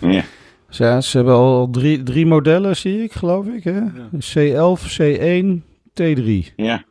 ja. 0.00 0.08
ja. 0.68 1.00
Ze 1.00 1.16
hebben 1.16 1.34
al 1.34 1.70
drie, 1.70 2.02
drie 2.02 2.26
modellen, 2.26 2.76
zie 2.76 3.02
ik, 3.02 3.12
geloof 3.12 3.46
ik. 3.46 3.64
Hè? 3.64 3.78
Ja. 3.78 4.08
C11, 4.18 4.80
C1, 5.00 5.62
T3. 6.00 6.54
Ja. 6.56 6.84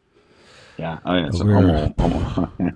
Ja, 0.75 1.01
oh 1.03 1.15
ja 1.15 1.21
dat 1.21 1.33
is 1.33 1.41
allemaal... 1.41 1.93
allemaal. 1.95 2.49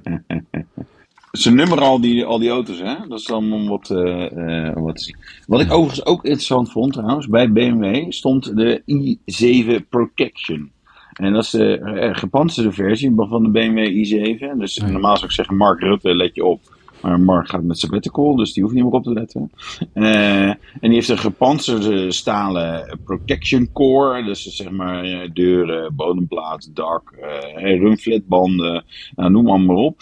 Ze 1.31 1.51
nummeren 1.51 1.83
al 1.83 2.01
die, 2.01 2.25
al 2.25 2.39
die 2.39 2.49
auto's, 2.49 2.79
hè? 2.79 2.95
Dat 3.07 3.19
is 3.19 3.25
dan 3.25 3.53
om 3.53 3.67
wat, 3.67 3.89
uh, 3.89 4.31
uh, 4.31 4.73
wat 4.73 4.95
te 4.95 5.03
zien. 5.03 5.17
Wat 5.47 5.61
ik 5.61 5.71
overigens 5.71 6.05
ook 6.05 6.23
interessant 6.23 6.71
vond, 6.71 6.93
trouwens, 6.93 7.27
bij 7.27 7.51
BMW 7.51 8.11
stond 8.11 8.55
de 8.55 8.81
i7 8.81 9.87
Protection. 9.89 10.71
En 11.17 11.33
dat 11.33 11.43
is 11.43 11.49
de 11.49 12.09
gepantserde 12.11 12.71
versie 12.71 13.13
van 13.15 13.43
de 13.43 13.49
BMW 13.49 13.77
i7. 13.77 14.57
Dus 14.57 14.77
normaal 14.77 15.15
zou 15.15 15.25
ik 15.25 15.31
zeggen, 15.31 15.55
Mark 15.55 15.79
Rutte, 15.79 16.15
let 16.15 16.35
je 16.35 16.45
op. 16.45 16.76
Maar 17.01 17.19
Mark 17.19 17.49
gaat 17.49 17.63
met 17.63 17.79
sabbatical, 17.79 18.35
dus 18.35 18.53
die 18.53 18.63
hoeft 18.63 18.75
niet 18.75 18.83
meer 18.83 18.93
op 18.93 19.03
te 19.03 19.13
letten. 19.13 19.51
Uh, 19.93 20.47
en 20.49 20.57
die 20.81 20.93
heeft 20.93 21.09
een 21.09 21.17
gepantserde 21.17 22.11
stalen 22.11 22.99
protection 23.03 23.71
core. 23.71 24.23
Dus 24.23 24.43
zeg 24.43 24.69
maar 24.69 25.05
uh, 25.05 25.29
deuren, 25.33 25.95
bodemplaat, 25.95 26.75
dak, 26.75 27.13
rumflatbanden, 27.55 28.85
nou, 29.15 29.31
noem 29.31 29.49
allemaal 29.49 29.85
op. 29.85 30.01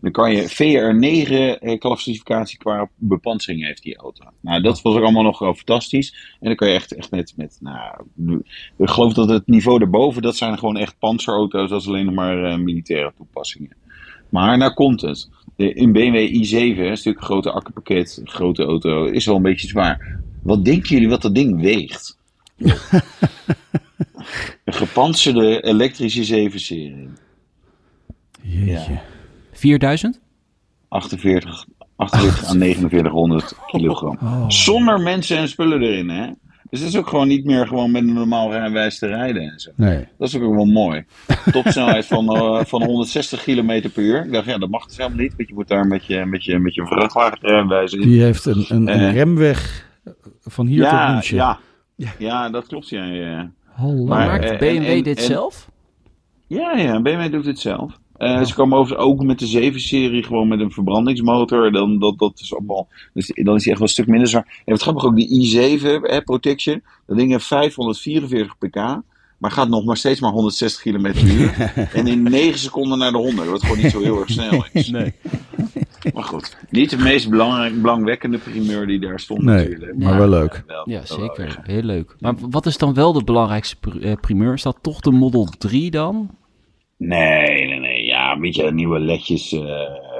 dan 0.00 0.12
kan 0.12 0.32
je 0.32 1.58
VR9 1.58 1.78
klassificatie 1.78 2.58
qua 2.58 2.88
bepansering 2.96 3.64
heeft 3.66 3.82
die 3.82 3.96
auto. 3.96 4.24
Nou, 4.40 4.62
dat 4.62 4.82
was 4.82 4.94
ook 4.94 5.02
allemaal 5.02 5.22
nog 5.22 5.36
fantastisch. 5.36 6.36
En 6.40 6.46
dan 6.46 6.56
kan 6.56 6.68
je 6.68 6.74
echt, 6.74 6.94
echt 6.94 7.10
met, 7.10 7.32
met 7.36 7.58
nou, 7.60 8.02
ik 8.76 8.88
geloof 8.90 9.12
dat 9.12 9.28
het 9.28 9.46
niveau 9.46 9.78
daarboven, 9.78 10.22
dat 10.22 10.36
zijn 10.36 10.58
gewoon 10.58 10.76
echt 10.76 10.98
panzerauto's. 10.98 11.70
Dat 11.70 11.80
is 11.80 11.88
alleen 11.88 12.04
nog 12.04 12.14
maar 12.14 12.60
militaire 12.60 13.12
toepassingen. 13.16 13.80
Maar 14.32 14.58
nou 14.58 14.72
komt 14.72 15.00
het. 15.00 15.28
In 15.56 15.92
BMW 15.92 16.28
i7, 16.28 16.78
een 16.78 16.96
stuk 16.96 17.22
grote 17.22 17.50
akkerpakket, 17.50 18.20
grote 18.24 18.64
auto, 18.64 19.04
is 19.04 19.26
wel 19.26 19.36
een 19.36 19.42
beetje 19.42 19.68
zwaar. 19.68 20.20
Wat 20.42 20.64
denken 20.64 20.88
jullie 20.88 21.08
wat 21.08 21.22
dat 21.22 21.34
ding 21.34 21.60
weegt? 21.60 22.18
een 24.64 24.72
gepantserde 24.72 25.62
elektrische 25.62 26.50
7-serie. 26.50 27.08
Jeetje. 28.42 29.00
4000? 29.52 30.20
48, 30.88 31.66
48 31.96 32.44
aan 32.44 32.58
4900 32.58 33.54
kilogram. 33.66 34.18
Oh. 34.22 34.48
Zonder 34.48 35.00
mensen 35.00 35.36
en 35.36 35.48
spullen 35.48 35.82
erin, 35.82 36.08
hè? 36.08 36.30
Dus 36.72 36.80
het 36.80 36.90
is 36.90 36.96
ook 36.96 37.08
gewoon 37.08 37.28
niet 37.28 37.44
meer 37.44 37.66
gewoon 37.66 37.90
met 37.90 38.02
een 38.02 38.12
normaal 38.12 38.50
rijwijs 38.50 38.98
te 38.98 39.06
rijden 39.06 39.42
en 39.42 39.60
zo. 39.60 39.70
Nee. 39.76 40.08
Dat 40.18 40.28
is 40.28 40.36
ook 40.36 40.54
wel 40.54 40.64
mooi. 40.64 41.04
Topsnelheid 41.52 42.06
van, 42.06 42.36
uh, 42.36 42.64
van 42.64 42.84
160 42.84 43.42
km 43.42 43.90
per 43.92 44.02
uur. 44.02 44.24
Ik 44.24 44.32
dacht, 44.32 44.46
ja, 44.46 44.58
dat 44.58 44.68
mag 44.68 44.86
dus 44.86 44.96
helemaal 44.96 45.18
niet. 45.18 45.34
Want 45.36 45.48
je 45.48 45.54
moet 45.54 45.68
daar 45.68 45.86
met 45.86 46.06
je, 46.06 46.24
met 46.24 46.44
je, 46.44 46.58
met 46.58 46.74
je 46.74 46.86
vrachtwagenrijwijs 46.86 47.92
in. 47.92 48.00
Die 48.00 48.22
heeft 48.22 48.44
een, 48.44 48.64
een, 48.68 48.88
een 48.88 49.00
uh, 49.00 49.12
remweg 49.12 49.88
van 50.40 50.66
hier 50.66 50.82
ja, 50.82 51.04
tot 51.04 51.14
München. 51.14 51.36
Ja. 51.36 51.58
ja, 52.18 52.50
dat 52.50 52.66
klopt. 52.66 52.88
Ja, 52.88 53.04
ja. 53.04 53.52
Maar, 53.78 54.26
maakt 54.26 54.52
uh, 54.52 54.58
BMW 54.58 54.76
en, 54.76 54.84
en, 54.84 55.02
dit 55.02 55.18
en, 55.18 55.24
zelf? 55.24 55.70
Ja, 56.46 56.76
ja, 56.76 57.02
BMW 57.02 57.32
doet 57.32 57.46
het 57.46 57.58
zelf. 57.58 57.98
Uh, 58.22 58.44
Ze 58.44 58.54
komen 58.54 58.78
overigens 58.78 59.08
ook 59.08 59.22
met 59.22 59.38
de 59.38 59.72
7-serie 59.72 60.22
gewoon 60.22 60.48
met 60.48 60.60
een 60.60 60.70
verbrandingsmotor. 60.70 61.72
Dan, 61.72 61.98
dat, 61.98 62.18
dat 62.18 62.40
is 62.40 62.54
allemaal, 62.54 62.88
dus, 63.12 63.30
dan 63.34 63.54
is 63.54 63.64
hij 63.64 63.72
echt 63.72 63.78
wel 63.78 63.88
een 63.88 63.88
stuk 63.88 64.06
minder 64.06 64.28
zwaar. 64.28 64.62
En 64.64 64.72
wat 64.72 64.82
grappig 64.82 65.04
ook, 65.04 65.16
die 65.16 65.80
i7 65.80 65.82
hè, 66.02 66.22
Protection, 66.22 66.82
dat 67.06 67.16
ding 67.16 67.30
heeft 67.30 67.46
544 67.46 68.58
pk. 68.58 69.02
Maar 69.38 69.50
gaat 69.50 69.68
nog 69.68 69.84
maar 69.84 69.96
steeds 69.96 70.20
maar 70.20 70.30
160 70.30 70.82
km 70.82 71.02
per 71.02 71.30
uur. 71.30 71.72
en 71.98 72.06
in 72.06 72.22
9 72.22 72.58
seconden 72.58 72.98
naar 72.98 73.12
de 73.12 73.18
100. 73.18 73.48
Wat 73.48 73.62
gewoon 73.62 73.78
niet 73.78 73.90
zo 73.90 74.00
heel 74.00 74.20
erg 74.20 74.30
snel 74.30 74.64
is. 74.72 74.90
Nee. 75.02 75.12
Maar 76.14 76.24
goed, 76.24 76.56
niet 76.70 76.90
de 76.90 76.96
meest 76.96 77.30
belangrijk, 77.30 77.82
belangwekkende 77.82 78.38
primeur 78.38 78.86
die 78.86 79.00
daar 79.00 79.20
stond 79.20 79.42
nee, 79.42 79.56
natuurlijk. 79.56 79.98
Maar 79.98 80.18
wel 80.18 80.28
leuk. 80.28 80.62
Wel, 80.66 80.90
ja, 80.90 81.06
zeker. 81.06 81.46
Wel 81.46 81.74
heel 81.74 81.82
leuk. 81.82 82.16
Maar 82.18 82.34
wat 82.50 82.66
is 82.66 82.78
dan 82.78 82.94
wel 82.94 83.12
de 83.12 83.24
belangrijkste 83.24 83.76
primeur? 84.20 84.52
Is 84.52 84.62
dat 84.62 84.78
toch 84.80 85.00
de 85.00 85.10
Model 85.10 85.44
3 85.58 85.90
dan? 85.90 86.30
Nee. 86.96 87.71
Ja, 88.32 88.40
beetje 88.40 88.72
nieuwe 88.72 88.98
ledjes 88.98 89.52
uh, 89.52 89.62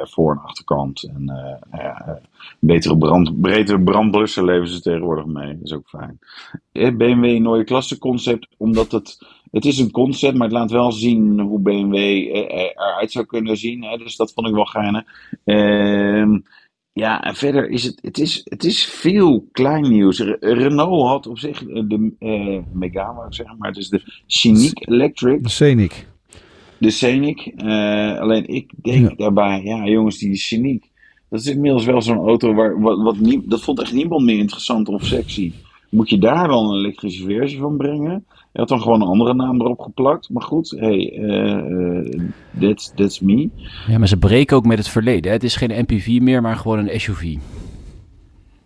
voor 0.03 0.33
en 0.33 0.43
achterkant. 0.43 1.03
En 1.03 1.23
uh, 1.27 1.81
ja, 1.81 2.21
betere 2.59 2.99
brand, 2.99 3.85
brandblussen 3.85 4.45
leveren 4.45 4.69
ze 4.69 4.81
tegenwoordig 4.81 5.27
mee. 5.27 5.59
Dat 5.59 5.65
is 5.65 5.73
ook 5.73 5.89
fijn. 5.89 6.19
BMW 6.97 7.25
een 7.25 7.65
klasse 7.65 7.99
concept, 7.99 8.49
omdat 8.57 8.93
het... 8.93 9.19
Het 9.51 9.65
is 9.65 9.79
een 9.79 9.91
concept, 9.91 10.37
maar 10.37 10.49
het 10.49 10.57
laat 10.57 10.71
wel 10.71 10.93
zien 10.93 11.41
hoe 11.41 11.61
BMW 11.61 11.95
eruit 11.95 13.13
zou 13.13 13.27
kunnen 13.27 13.57
zien. 13.57 13.85
Hè? 13.85 13.97
Dus 13.97 14.17
dat 14.17 14.33
vond 14.33 14.47
ik 14.47 14.55
wel 14.55 14.65
geinig. 14.65 15.05
Uh, 15.45 16.39
ja, 16.93 17.23
en 17.23 17.35
verder 17.35 17.69
is 17.69 17.85
het, 17.85 17.99
het, 18.03 18.19
is, 18.19 18.41
het 18.45 18.65
is 18.65 18.85
veel 18.85 19.49
klein 19.53 19.89
nieuws. 19.89 20.19
Renault 20.41 21.07
had 21.07 21.27
op 21.27 21.39
zich 21.39 21.59
de 21.59 22.15
uh, 22.21 22.59
Megane, 22.73 23.27
zeggen, 23.29 23.57
maar 23.59 23.69
het 23.69 23.79
is 23.79 23.89
de 23.89 24.23
Scenic 24.27 24.89
Electric. 24.89 25.43
De 25.43 25.49
Scenic. 25.49 26.07
De 26.83 26.91
Scenic. 26.91 27.53
Uh, 27.57 28.19
alleen 28.19 28.47
ik 28.47 28.71
denk 28.83 29.09
ja. 29.09 29.15
daarbij, 29.17 29.61
ja 29.65 29.87
jongens, 29.87 30.19
die 30.19 30.37
Scenic. 30.37 30.91
Dat 31.29 31.41
is 31.41 31.47
inmiddels 31.47 31.85
wel 31.85 32.03
zo'n 32.03 32.27
auto 32.27 32.55
waar, 32.55 32.81
wat, 32.81 33.03
wat 33.03 33.19
nie, 33.19 33.43
dat 33.45 33.63
vond 33.63 33.81
echt 33.81 33.93
niemand 33.93 34.25
meer 34.25 34.39
interessant 34.39 34.89
of 34.89 35.05
sexy. 35.05 35.53
Moet 35.89 36.11
je 36.11 36.19
daar 36.19 36.49
dan 36.49 36.71
een 36.71 36.79
elektrische 36.79 37.25
versie 37.25 37.59
van 37.59 37.77
brengen? 37.77 38.25
Je 38.53 38.59
had 38.59 38.69
dan 38.69 38.81
gewoon 38.81 39.01
een 39.01 39.09
andere 39.09 39.35
naam 39.35 39.61
erop 39.61 39.81
geplakt. 39.81 40.31
Maar 40.31 40.43
goed, 40.43 40.71
hey, 40.71 41.13
uh, 41.13 42.21
that's, 42.61 42.93
that's 42.95 43.21
me. 43.21 43.49
Ja, 43.89 43.99
maar 43.99 44.09
ze 44.09 44.17
breken 44.17 44.57
ook 44.57 44.67
met 44.67 44.79
het 44.79 44.89
verleden. 44.89 45.25
Hè? 45.25 45.37
Het 45.37 45.45
is 45.45 45.57
geen 45.57 45.85
MPV 45.89 46.19
meer, 46.21 46.43
maar 46.43 46.57
gewoon 46.57 46.79
een 46.79 47.01
SUV. 47.01 47.37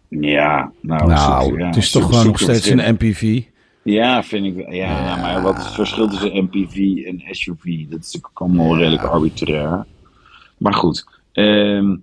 Ja, 0.08 0.72
nou, 0.80 1.06
nou 1.06 1.44
zoek, 1.44 1.58
ja, 1.58 1.66
het 1.66 1.76
is 1.76 1.90
toch 1.90 2.04
gewoon 2.06 2.26
nog 2.26 2.38
steeds 2.38 2.68
een 2.68 2.94
MPV. 2.94 3.42
Ja, 3.86 4.22
vind 4.22 4.46
ik. 4.46 4.72
Ja, 4.72 5.04
ja, 5.04 5.16
maar 5.16 5.42
wat 5.42 5.58
is 5.58 5.64
het 5.64 5.74
verschil 5.74 6.08
tussen 6.08 6.44
MPV 6.44 7.04
en 7.04 7.22
SUV? 7.30 7.88
Dat 7.88 8.00
is 8.00 8.16
ook 8.16 8.30
allemaal 8.34 8.76
redelijk 8.76 9.02
arbitrair. 9.02 9.86
Maar 10.58 10.74
goed. 10.74 11.06
Um, 11.32 12.00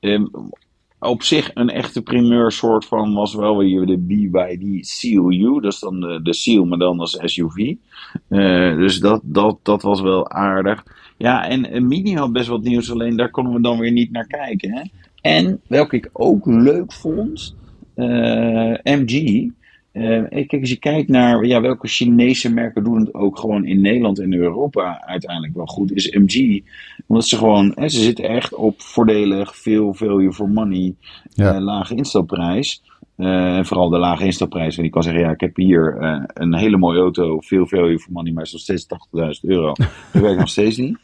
um, 0.00 0.30
op 0.98 1.22
zich 1.22 1.50
een 1.54 1.70
echte 1.70 2.02
primeur 2.02 2.52
soort 2.52 2.84
van 2.84 3.14
was 3.14 3.34
wel 3.34 3.56
weer 3.56 3.86
de 3.86 3.98
BYD 3.98 4.86
Seal 4.86 5.32
U. 5.32 5.60
Dat 5.60 5.72
is 5.72 5.78
dan 5.78 6.00
de, 6.00 6.22
de 6.22 6.34
Seal, 6.34 6.64
maar 6.64 6.78
dan 6.78 7.00
als 7.00 7.18
SUV. 7.24 7.74
Uh, 8.28 8.76
dus 8.76 9.00
dat, 9.00 9.20
dat, 9.24 9.58
dat 9.62 9.82
was 9.82 10.00
wel 10.00 10.30
aardig. 10.30 10.84
Ja, 11.16 11.48
en 11.48 11.76
een 11.76 11.86
Mini 11.86 12.14
had 12.14 12.32
best 12.32 12.48
wat 12.48 12.62
nieuws, 12.62 12.90
alleen 12.90 13.16
daar 13.16 13.30
konden 13.30 13.52
we 13.52 13.60
dan 13.60 13.78
weer 13.78 13.92
niet 13.92 14.10
naar 14.10 14.26
kijken. 14.26 14.70
Hè? 14.72 14.82
En 15.20 15.60
welke 15.66 15.96
ik 15.96 16.10
ook 16.12 16.46
leuk 16.46 16.92
vond, 16.92 17.54
uh, 17.96 18.74
MG. 18.82 19.46
Uh, 19.94 20.22
kijk, 20.28 20.60
als 20.60 20.70
je 20.70 20.78
kijkt 20.78 21.08
naar 21.08 21.44
ja, 21.44 21.60
welke 21.60 21.88
Chinese 21.88 22.52
merken 22.52 22.84
doen 22.84 23.00
het 23.00 23.14
ook 23.14 23.38
gewoon 23.38 23.64
in 23.64 23.80
Nederland 23.80 24.18
en 24.18 24.32
Europa 24.34 25.04
uiteindelijk 25.06 25.54
wel 25.54 25.66
goed, 25.66 25.92
is 25.92 26.10
MG. 26.10 26.62
Omdat 27.06 27.26
ze 27.26 27.36
gewoon, 27.36 27.72
hè, 27.74 27.88
ze 27.88 28.00
zitten 28.00 28.24
echt 28.28 28.54
op 28.54 28.80
voordelig, 28.80 29.56
veel 29.56 29.94
value 29.94 30.32
for 30.32 30.48
money, 30.48 30.94
Ja. 31.34 31.54
uh, 31.54 31.60
lage 31.62 31.94
instelprijs. 31.94 32.82
Uh, 33.16 33.56
en 33.56 33.66
vooral 33.66 33.88
de 33.88 33.98
lage 33.98 34.24
instelprijs. 34.24 34.74
Want 34.74 34.86
ik 34.86 34.92
kan 34.92 35.02
zeggen, 35.02 35.22
ja, 35.22 35.30
ik 35.30 35.40
heb 35.40 35.56
hier 35.56 35.96
uh, 36.00 36.22
een 36.26 36.54
hele 36.54 36.76
mooie 36.76 37.00
auto, 37.00 37.40
veel 37.40 37.66
value 37.66 37.98
for 37.98 38.12
money, 38.12 38.32
maar 38.32 38.42
is 38.44 38.52
nog 38.52 38.60
steeds 38.60 38.86
80.000 39.16 39.20
euro. 39.42 39.72
Dat 40.12 40.22
werkt 40.22 40.38
nog 40.38 40.48
steeds 40.48 40.76
niet. 40.76 40.98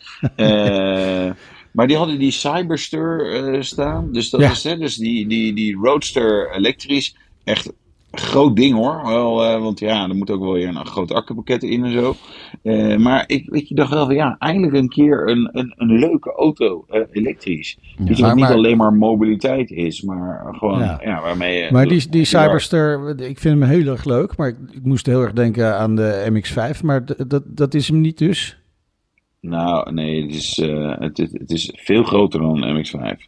Maar 1.73 1.87
die 1.87 1.97
hadden 1.97 2.19
die 2.19 2.31
Cyberster 2.31 3.65
staan. 3.65 4.13
Dus 4.13 4.31
dat 4.31 4.41
Ja. 4.41 4.51
is 4.51 4.65
hè, 4.65 4.77
dus 4.79 4.97
die, 4.97 5.27
die, 5.29 5.53
die 5.55 5.77
Roadster 5.77 6.55
elektrisch. 6.55 7.17
Echt 7.45 7.73
groot 8.13 8.57
ding 8.57 8.75
hoor. 8.75 9.03
Wel, 9.07 9.45
eh, 9.45 9.63
want 9.63 9.79
ja, 9.79 10.09
er 10.09 10.15
moet 10.15 10.31
ook 10.31 10.41
wel 10.43 10.53
weer 10.53 10.69
een 10.69 10.87
groot 10.87 11.13
accupakket 11.13 11.63
in 11.63 11.85
en 11.85 11.93
zo. 11.93 12.15
Eh, 12.63 12.97
maar 12.97 13.25
ik 13.27 13.51
weet 13.51 13.69
je, 13.69 13.75
dacht 13.75 13.93
wel 13.93 14.07
van 14.07 14.15
ja, 14.15 14.37
eindelijk 14.39 14.73
een 14.75 14.89
keer 14.89 15.29
een, 15.29 15.49
een, 15.53 15.75
een 15.77 15.99
leuke 15.99 16.33
auto 16.33 16.85
eh, 16.89 17.01
elektrisch. 17.11 17.79
weet 17.99 18.17
je, 18.17 18.23
maar- 18.23 18.31
wat 18.31 18.35
niet 18.39 18.45
maar- 18.49 18.55
alleen 18.57 18.77
maar 18.77 18.93
mobiliteit 18.93 19.71
is, 19.71 20.03
maar 20.03 20.47
gewoon 20.55 20.79
Ja. 20.79 21.01
ja. 21.05 21.21
waarmee 21.23 21.63
je... 21.63 21.69
Maar 21.73 21.87
die, 21.89 22.09
die 22.09 22.21
Ja. 22.21 22.27
Cyberster, 22.27 23.09
ik 23.21 23.39
vind 23.39 23.61
hem 23.61 23.63
heel 23.71 23.87
erg 23.93 24.05
leuk. 24.05 24.37
Maar 24.37 24.49
ik, 24.49 24.57
ik 24.71 24.85
moest 24.85 25.07
heel 25.07 25.23
erg 25.23 25.33
denken 25.33 25.77
aan 25.79 25.97
de 25.97 26.27
MX-5. 26.31 26.83
Maar 26.83 27.05
dat, 27.27 27.43
dat 27.47 27.75
is 27.75 27.89
hem 27.89 28.01
niet 28.01 28.19
dus. 28.19 28.59
Nou, 29.41 29.93
nee, 29.93 30.23
het 30.23 30.35
is, 30.35 30.59
eh, 30.59 30.99
het, 30.99 31.19
is- 31.19 31.33
het 31.33 31.51
is 31.51 31.73
veel 31.77 32.03
groter 32.03 32.41
dan 32.41 32.63
een 32.63 32.75
MX-5. 32.77 33.19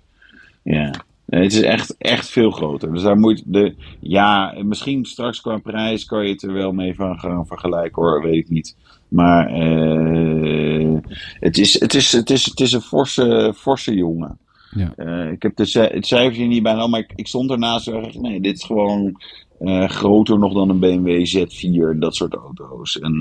Ja. 0.63 0.91
Nee, 1.27 1.43
het 1.43 1.53
is 1.53 1.61
echt, 1.63 1.95
echt 1.99 2.29
veel 2.29 2.51
groter. 2.51 2.93
Dus 2.93 3.03
daar 3.03 3.19
moet 3.19 3.43
de. 3.47 3.75
Ja, 4.01 4.55
misschien 4.63 5.05
straks 5.05 5.41
qua 5.41 5.59
prijs 5.59 6.05
kan 6.05 6.25
je 6.27 6.33
het 6.33 6.43
er 6.43 6.53
wel 6.53 6.73
mee 6.73 6.95
van 6.95 7.19
gaan 7.19 7.47
vergelijken 7.47 8.03
hoor, 8.03 8.23
weet 8.23 8.35
ik 8.35 8.49
niet. 8.51 8.77
Maar 9.09 9.47
eh, 9.47 10.97
het, 11.41 11.59
is, 11.59 11.81
het, 11.81 11.95
is, 11.95 12.13
het, 12.13 12.31
is, 12.31 12.45
het 12.45 12.61
is 12.61 12.73
een 12.73 12.81
forse, 12.81 13.53
forse 13.57 13.95
jongen. 13.95 14.39
Ja. 14.75 14.93
Eh, 14.97 15.31
ik 15.31 15.43
heb 15.43 15.57
de, 15.57 15.89
het 15.93 16.07
cijfer 16.07 16.37
hier 16.39 16.47
niet 16.47 16.63
bijna, 16.63 16.87
maar 16.87 17.01
ik, 17.01 17.13
ik 17.17 17.27
stond 17.27 17.51
ernaast 17.51 17.87
en 17.89 18.03
dacht, 18.03 18.21
nee, 18.21 18.41
dit 18.41 18.57
is 18.57 18.65
gewoon 18.65 19.21
eh, 19.59 19.89
groter 19.89 20.39
nog 20.39 20.53
dan 20.55 20.69
een 20.69 20.79
BMW 20.79 21.27
Z4, 21.27 21.99
dat 21.99 22.15
soort 22.17 22.35
auto's. 22.35 22.99
En, 22.99 23.15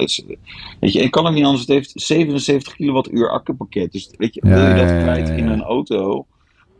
is- 0.00 0.22
weet 0.80 0.92
je, 0.92 1.00
ik 1.02 1.10
kan 1.10 1.24
het 1.24 1.34
niet 1.34 1.44
anders, 1.44 1.60
het 1.60 1.70
heeft 1.70 1.92
77 1.94 2.74
kilowattuur 2.74 3.30
accupakket. 3.30 3.92
Dus 3.92 4.10
weet 4.18 4.34
je, 4.34 4.40
wil 4.44 4.66
je 4.68 4.74
dat 4.74 5.02
kwijt 5.02 5.28
in 5.28 5.46
een 5.48 5.62
auto, 5.62 6.26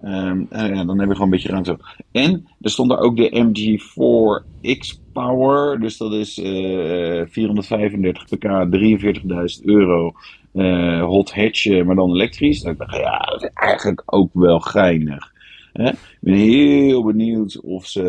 ehm, 0.02 0.42
eh, 0.50 0.68
ja, 0.68 0.84
dan 0.84 0.98
heb 0.98 1.08
je 1.08 1.14
gewoon 1.14 1.20
een 1.20 1.30
beetje 1.30 1.48
ruimte. 1.48 1.78
En 2.12 2.46
er 2.60 2.70
stond 2.70 2.88
daar 2.88 2.98
ook 2.98 3.16
de 3.16 3.30
MG4 3.30 4.44
X-Power, 4.78 5.80
dus 5.80 5.96
dat 5.96 6.12
is 6.12 6.38
eh 6.38 7.22
435 7.28 8.24
pk, 8.28 8.66
43.000 8.70 9.64
euro. 9.64 10.12
eh, 10.52 11.02
hot 11.04 11.34
hatch, 11.34 11.66
eh, 11.66 11.84
maar 11.84 11.94
dan 11.94 12.10
elektrisch. 12.10 12.62
Dan 12.62 12.74
dacht 12.76 12.94
ik, 12.94 13.00
ja, 13.00 13.18
dat 13.18 13.42
is 13.42 13.50
eigenlijk 13.54 14.02
ook 14.06 14.30
wel 14.32 14.60
geinig. 14.60 15.32
Hè? 15.72 15.88
Ik 15.88 16.18
ben 16.20 16.34
heel 16.34 17.04
benieuwd 17.04 17.60
of, 17.60 17.86
ze, 17.86 18.02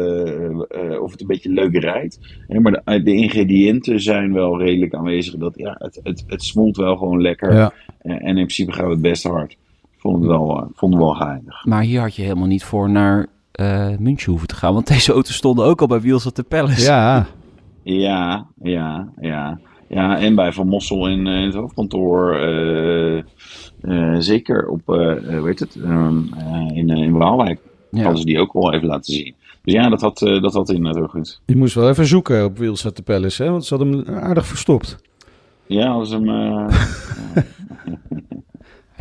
eh, 0.70 0.94
eh, 0.94 1.02
of 1.02 1.12
het 1.12 1.22
een 1.22 1.28
beetje 1.28 1.50
leuk 1.50 1.78
rijdt. 1.78 2.20
Hè? 2.48 2.60
Maar 2.60 2.72
de, 2.72 3.04
de 3.04 3.16
ingrediënten 3.16 4.02
zijn 4.02 4.34
wel 4.34 4.60
redelijk 4.60 4.94
aanwezig. 4.94 5.36
Dat, 5.36 5.54
ja, 5.56 5.76
het, 5.80 6.26
het, 6.28 6.54
wel 6.76 6.98
gewoon 6.98 7.22
lekker. 7.22 7.54
Ja. 7.54 7.74
En, 8.02 8.20
en 8.20 8.28
in 8.28 8.34
principe 8.34 8.72
gaat 8.72 8.90
het 8.90 9.02
best 9.02 9.24
hard. 9.24 9.58
Ik 10.04 10.08
vond 10.08 10.18
het 10.24 10.32
wel, 10.32 10.58
eh, 10.58 10.64
vond 10.76 10.94
het 10.94 11.02
wel 11.04 11.14
geinig. 11.14 11.66
Maar 11.66 11.82
hier 11.82 12.02
had 12.02 12.16
je 12.16 12.22
helemaal 12.22 12.48
niet 12.48 12.64
voor 12.64 12.90
naar 12.90 13.28
eh 13.52 13.88
München 14.00 14.30
hoeven 14.30 14.48
te 14.48 14.56
gaan. 14.56 14.74
Want 14.74 14.88
deze 14.94 15.14
auto's 15.14 15.36
stonden 15.36 15.66
ook 15.66 15.82
al 15.82 15.88
bij 15.88 16.02
Wheels 16.02 16.26
at 16.26 16.36
the 16.36 16.44
Palace. 16.44 16.82
Ja, 16.82 17.26
Ja, 17.84 18.46
ja, 18.62 19.08
ja. 19.20 19.60
Ja, 19.88 20.18
en 20.20 20.36
bij 20.36 20.52
Van 20.54 20.68
Mossel 20.68 21.08
in, 21.08 21.28
eh, 21.28 21.34
in 21.40 21.46
het 21.46 21.54
hoofdkantoor. 21.56 22.36
eh, 22.36 23.18
eh, 23.18 23.24
zeker 24.20 24.68
op, 24.68 24.82
hoe 24.86 25.42
heet 25.46 25.60
het, 25.60 25.76
ehm, 25.76 26.18
eh, 26.38 26.78
in, 26.78 26.90
in 26.90 27.12
Waalwijk. 27.18 27.60
Ja. 27.92 28.02
Hadden 28.02 28.20
ze 28.20 28.26
die 28.26 28.40
ook 28.40 28.54
wel 28.54 28.74
even 28.74 28.88
laten 28.88 29.14
zien. 29.14 29.36
Dus 29.64 29.74
ja, 29.74 29.90
dat 29.90 30.02
had, 30.02 30.22
eh, 30.22 30.42
dat 30.42 30.54
had 30.54 30.70
inderdaad 30.70 30.96
heel 30.96 31.08
goed. 31.22 31.42
je 31.46 31.56
moest 31.56 31.76
wel 31.76 31.90
even 31.90 32.06
zoeken 32.06 32.46
op 32.46 32.58
Wheels 32.58 32.86
at 32.86 32.96
the 32.96 33.04
Palace. 33.04 33.44
Hè? 33.44 33.50
Want 33.52 33.66
ze 33.66 33.76
hadden 33.76 34.06
hem 34.06 34.16
aardig 34.16 34.46
verstopt. 34.46 34.98
Ja, 35.66 36.04
ze 36.04 36.16
hem... 36.16 36.26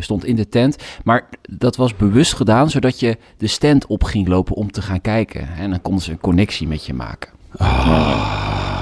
eh, 0.01 0.07
Hij 0.07 0.17
stond 0.17 0.25
in 0.25 0.37
de 0.37 0.49
tent. 0.49 0.77
Maar 1.05 1.29
dat 1.51 1.77
was 1.77 1.97
bewust 1.97 2.35
gedaan, 2.35 2.71
zodat 2.71 3.01
je 3.01 3.17
de 3.37 3.47
stand 3.47 3.87
op 3.87 4.05
ging 4.05 4.29
lopen 4.29 4.55
om 4.55 4.71
te 4.71 4.83
gaan 4.83 5.01
kijken. 5.01 5.49
En 5.57 5.71
dan 5.71 5.83
konden 5.83 6.03
ze 6.03 6.11
een 6.11 6.21
connectie 6.21 6.69
met 6.69 6.87
je 6.87 6.95
maken. 6.95 7.31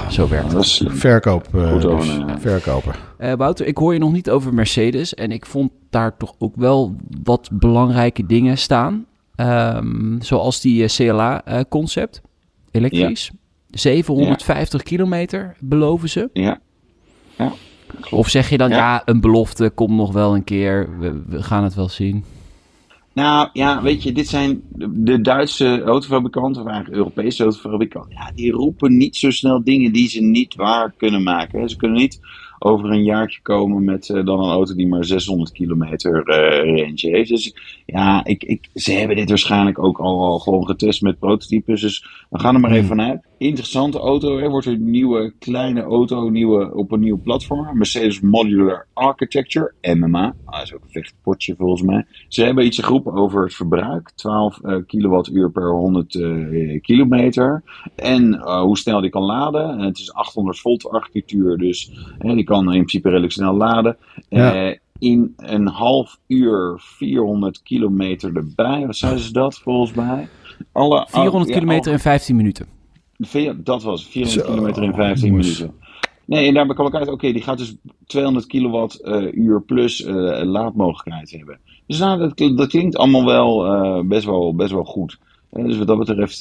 zo 0.09 0.27
werkt 0.27 0.51
het. 0.51 0.81
Verkoop, 0.87 1.47
dus, 1.51 2.19
verkoper. 2.39 2.99
Wouter, 3.37 3.65
ik 3.65 3.77
hoor 3.77 3.93
je 3.93 3.99
nog 3.99 4.11
niet 4.11 4.29
over 4.29 4.53
Mercedes. 4.53 5.13
En 5.13 5.31
ik 5.31 5.45
vond 5.45 5.71
daar 5.89 6.17
toch 6.17 6.33
ook 6.37 6.55
wel 6.55 6.95
wat 7.23 7.49
belangrijke 7.51 8.25
dingen 8.25 8.57
staan. 8.57 9.05
Um, 9.35 10.17
zoals 10.21 10.61
die 10.61 10.85
CLA-concept, 10.85 12.21
elektrisch. 12.71 13.31
750 13.69 14.83
kilometer 14.83 15.55
beloven 15.59 16.09
ze. 16.09 16.29
Ja. 16.33 16.59
ja. 17.37 17.53
Of 18.09 18.29
zeg 18.29 18.49
je 18.49 18.57
dan, 18.57 18.69
ja. 18.69 19.01
een 19.05 19.21
belofte 19.21 19.69
komt 19.69 19.95
nog 19.95 20.11
wel 20.11 20.35
een 20.35 20.43
keer, 20.43 20.89
we, 20.99 21.21
we, 21.27 21.43
gaan 21.43 21.63
het 21.63 21.75
wel 21.75 21.89
zien? 21.89 22.23
Nou 23.13 23.49
ja, 23.53 23.81
weet 23.81 24.03
je, 24.03 24.11
dit 24.11 24.27
zijn 24.27 24.61
de 24.77 25.21
Duitse 25.21 25.81
autofabrikanten, 25.81 26.61
of 26.61 26.67
eigenlijk 26.67 26.97
Europese 26.97 27.43
autofabrikanten. 27.43 28.11
Ja, 28.13 28.31
die 28.35 28.51
roepen 28.51 28.97
niet 28.97 29.15
zo 29.15 29.31
snel 29.31 29.63
dingen 29.63 29.91
die 29.91 30.09
ze 30.09 30.21
niet 30.21 30.55
waar 30.55 30.93
kunnen 30.97 31.23
maken. 31.23 31.69
Ze 31.69 31.75
kunnen 31.77 31.97
niet 31.97 32.19
over 32.59 32.91
een 32.91 33.03
jaartje 33.03 33.41
komen 33.41 33.83
met 33.83 34.09
uh, 34.09 34.25
dan 34.25 34.39
een 34.39 34.51
auto 34.51 34.75
die 34.75 34.87
maar 34.87 35.05
600 35.05 35.51
kilometer 35.51 36.29
uh, 36.29 36.81
range 36.81 37.09
heeft. 37.09 37.29
Dus 37.29 37.53
ja, 37.85 38.25
ik, 38.25 38.43
ik, 38.43 38.69
ze 38.73 38.91
hebben 38.91 39.15
dit 39.15 39.29
waarschijnlijk 39.29 39.79
ook 39.79 39.99
al, 39.99 40.23
al 40.23 40.39
gewoon 40.39 40.65
getest 40.65 41.01
met 41.01 41.19
prototypes. 41.19 41.81
Dus 41.81 42.05
we 42.29 42.39
gaan 42.39 42.55
er 42.55 42.61
maar 42.61 42.71
even 42.71 42.87
hmm. 42.87 42.97
vanuit. 42.97 43.27
Interessante 43.39 43.99
auto, 43.99 44.39
hè, 44.39 44.49
wordt 44.49 44.65
een 44.65 44.91
nieuwe 44.91 45.33
kleine 45.39 45.81
auto 45.81 46.29
nieuwe, 46.29 46.73
op 46.75 46.91
een 46.91 46.99
nieuw 46.99 47.21
platform. 47.21 47.77
Mercedes 47.77 48.19
Modular 48.19 48.87
Architecture, 48.93 49.73
MMA. 49.81 50.35
Ah, 50.45 50.57
dat 50.57 50.63
is 50.63 50.73
ook 50.73 50.81
een 50.83 50.91
vechtpotje 50.91 51.55
volgens 51.57 51.81
mij. 51.81 52.05
Ze 52.27 52.43
hebben 52.43 52.65
iets 52.65 52.79
geroepen 52.79 53.13
over 53.13 53.43
het 53.43 53.53
verbruik. 53.53 54.11
12 54.15 54.59
uh, 54.63 54.75
kilowattuur 54.87 55.51
per 55.51 55.71
100 55.71 56.13
uh, 56.13 56.81
kilometer. 56.81 57.63
En 57.95 58.33
uh, 58.33 58.61
hoe 58.61 58.77
snel 58.77 59.01
die 59.01 59.09
kan 59.09 59.23
laden. 59.23 59.69
En 59.69 59.79
het 59.79 59.99
is 59.99 60.13
800 60.13 60.59
volt 60.59 60.89
architectuur, 60.89 61.57
dus 61.57 61.91
die 62.17 62.43
kan 62.43 62.65
in 62.65 62.71
principe 62.71 63.09
redelijk 63.09 63.33
snel 63.33 63.53
laden. 63.53 63.97
Ja. 64.29 64.77
in 64.99 65.33
een 65.37 65.67
half 65.67 66.19
uur 66.27 66.73
400 66.77 67.61
kilometer 67.61 68.35
erbij. 68.35 68.85
Wat 68.85 68.95
zeiden 68.95 69.21
ze 69.21 69.31
dat 69.31 69.59
volgens 69.59 69.93
mij? 69.93 70.27
Alle, 70.71 71.07
400 71.09 71.51
kilometer 71.51 71.91
in 71.91 71.99
15 71.99 72.35
minuten. 72.35 72.78
Dat 73.63 73.83
was 73.83 74.07
400 74.07 74.45
kilometer 74.45 74.83
in 74.83 74.93
15 74.93 75.31
minuten. 75.31 75.73
Nee, 76.25 76.47
en 76.47 76.53
daar 76.53 76.73
kwam 76.73 76.87
ik 76.87 76.95
uit, 76.95 77.07
oké, 77.07 77.31
die 77.31 77.41
gaat 77.41 77.57
dus 77.57 77.75
200 78.05 78.45
kilowattuur 78.45 79.55
uh, 79.55 79.65
plus 79.65 79.99
uh, 79.99 80.41
laadmogelijkheid 80.43 81.31
hebben. 81.31 81.59
Dus 81.87 81.99
nou, 81.99 82.19
dat, 82.19 82.57
dat 82.57 82.67
klinkt 82.67 82.97
allemaal 82.97 83.25
wel, 83.25 83.65
uh, 83.65 84.03
best, 84.07 84.25
wel 84.25 84.55
best 84.55 84.71
wel 84.71 84.83
goed. 84.83 85.17
dus 85.49 85.77
wat 85.77 85.87
dat 85.87 85.97
betreft, 85.97 86.39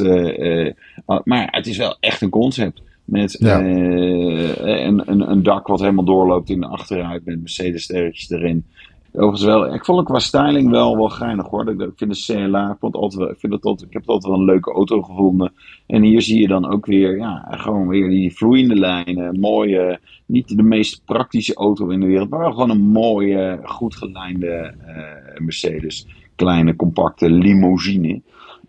maar 1.25 1.49
het 1.51 1.67
is 1.67 1.77
wel 1.77 1.97
echt 2.01 2.21
een 2.21 2.31
concept. 2.31 2.83
Met 3.05 3.37
ja. 3.39 3.61
een, 3.61 5.03
een, 5.11 5.31
een, 5.31 5.43
dak 5.43 5.67
wat 5.67 5.81
helemaal 5.81 6.05
doorloopt 6.05 6.51
in 6.51 6.61
de 6.61 6.67
achteruit 6.67 7.25
met 7.25 7.41
Mercedes-sterretjes 7.41 8.31
erin. 8.31 8.65
Overigens 9.13 9.45
wel, 9.45 9.75
ik 9.75 9.85
vond 9.85 9.99
het 9.99 10.09
qua 10.09 10.19
styling 10.19 10.71
wel, 10.71 10.97
wel 10.97 11.09
geinig 11.09 11.47
hoor. 11.47 11.69
Ik, 11.69 11.93
vind 11.97 12.27
de 12.27 12.33
CLA, 12.33 12.71
ik, 12.71 12.77
vond 12.81 12.95
altijd, 12.95 13.31
ik, 13.31 13.39
vind 13.39 13.53
het 13.53 13.83
ik 13.83 13.93
heb 13.93 14.03
het 14.03 14.11
altijd 14.11 14.33
wel 14.33 14.41
een 14.41 14.47
leuke 14.47 14.73
auto 14.73 15.03
gevonden. 15.03 15.53
En 15.87 16.03
hier 16.03 16.23
zie 16.23 16.41
je 16.41 16.49
dan 16.49 16.71
ook 16.71 16.87
weer, 16.87 17.17
ja, 17.17 17.47
gewoon 17.51 17.89
weer 17.89 18.09
die 18.09 18.37
vloeiende 18.37 18.75
lijnen. 18.75 19.41
Mooie, 19.41 20.01
niet 20.27 20.57
de 20.57 20.63
meest 20.63 21.03
praktische 21.05 21.55
auto 21.55 21.89
in 21.89 22.01
de 22.01 22.07
wereld, 22.07 22.29
maar 22.29 22.51
gewoon 22.51 22.71
een 22.71 22.87
mooie, 22.87 23.61
goed 23.65 23.97
gelijnde 23.97 24.75
uh, 24.87 25.39
Mercedes. 25.45 26.07
Kleine, 26.35 26.77
compacte 26.77 27.31
limousine. 27.31 28.21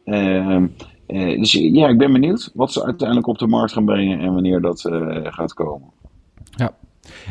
Uh, 0.05 0.63
dus 1.07 1.51
ja, 1.51 1.87
ik 1.87 1.97
ben 1.97 2.11
benieuwd 2.11 2.51
wat 2.53 2.71
ze 2.71 2.85
uiteindelijk 2.85 3.27
op 3.27 3.37
de 3.37 3.47
markt 3.47 3.73
gaan 3.73 3.85
brengen 3.85 4.19
en 4.19 4.33
wanneer 4.33 4.61
dat 4.61 4.85
uh, 4.89 5.17
gaat 5.21 5.53
komen. 5.53 5.89
Ja, 6.55 6.71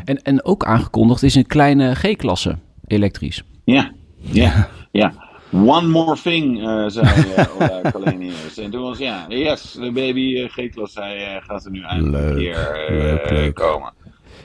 en, 0.05 0.21
en 0.21 0.43
ook 0.43 0.65
aangekondigd 0.65 1.23
is 1.23 1.35
een 1.35 1.47
kleine 1.47 1.95
G-klasse 1.95 2.57
elektrisch. 2.89 3.43
Ja, 3.63 3.91
ja, 4.19 4.69
ja. 4.91 5.13
One 5.51 5.87
more 5.87 6.15
thing, 6.15 6.61
uh, 6.61 6.87
zei 6.87 7.07
uh. 7.37 8.63
En 8.63 8.71
toen 8.71 8.81
was 8.81 8.97
ja, 8.97 9.25
yes, 9.29 9.71
de 9.71 9.91
baby 9.91 10.19
uh, 10.19 10.49
G-klas, 10.49 10.95
hij 10.95 11.41
gaat 11.43 11.65
er 11.65 11.71
nu 11.71 11.81
eindelijk 11.81 12.23
een 12.23 12.35
keer 12.35 12.85
leuk, 12.89 13.29
leuk. 13.29 13.55
komen. 13.55 13.93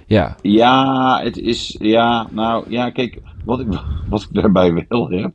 Ja. 0.07 0.37
Ja, 0.42 1.20
het 1.22 1.38
is, 1.38 1.76
ja, 1.78 2.28
nou, 2.30 2.64
ja, 2.68 2.90
kijk, 2.90 3.18
wat 3.44 3.61
ik, 3.61 3.66
wat 4.09 4.22
ik 4.22 4.28
daarbij 4.33 4.87
wel 4.88 5.11
heb. 5.11 5.33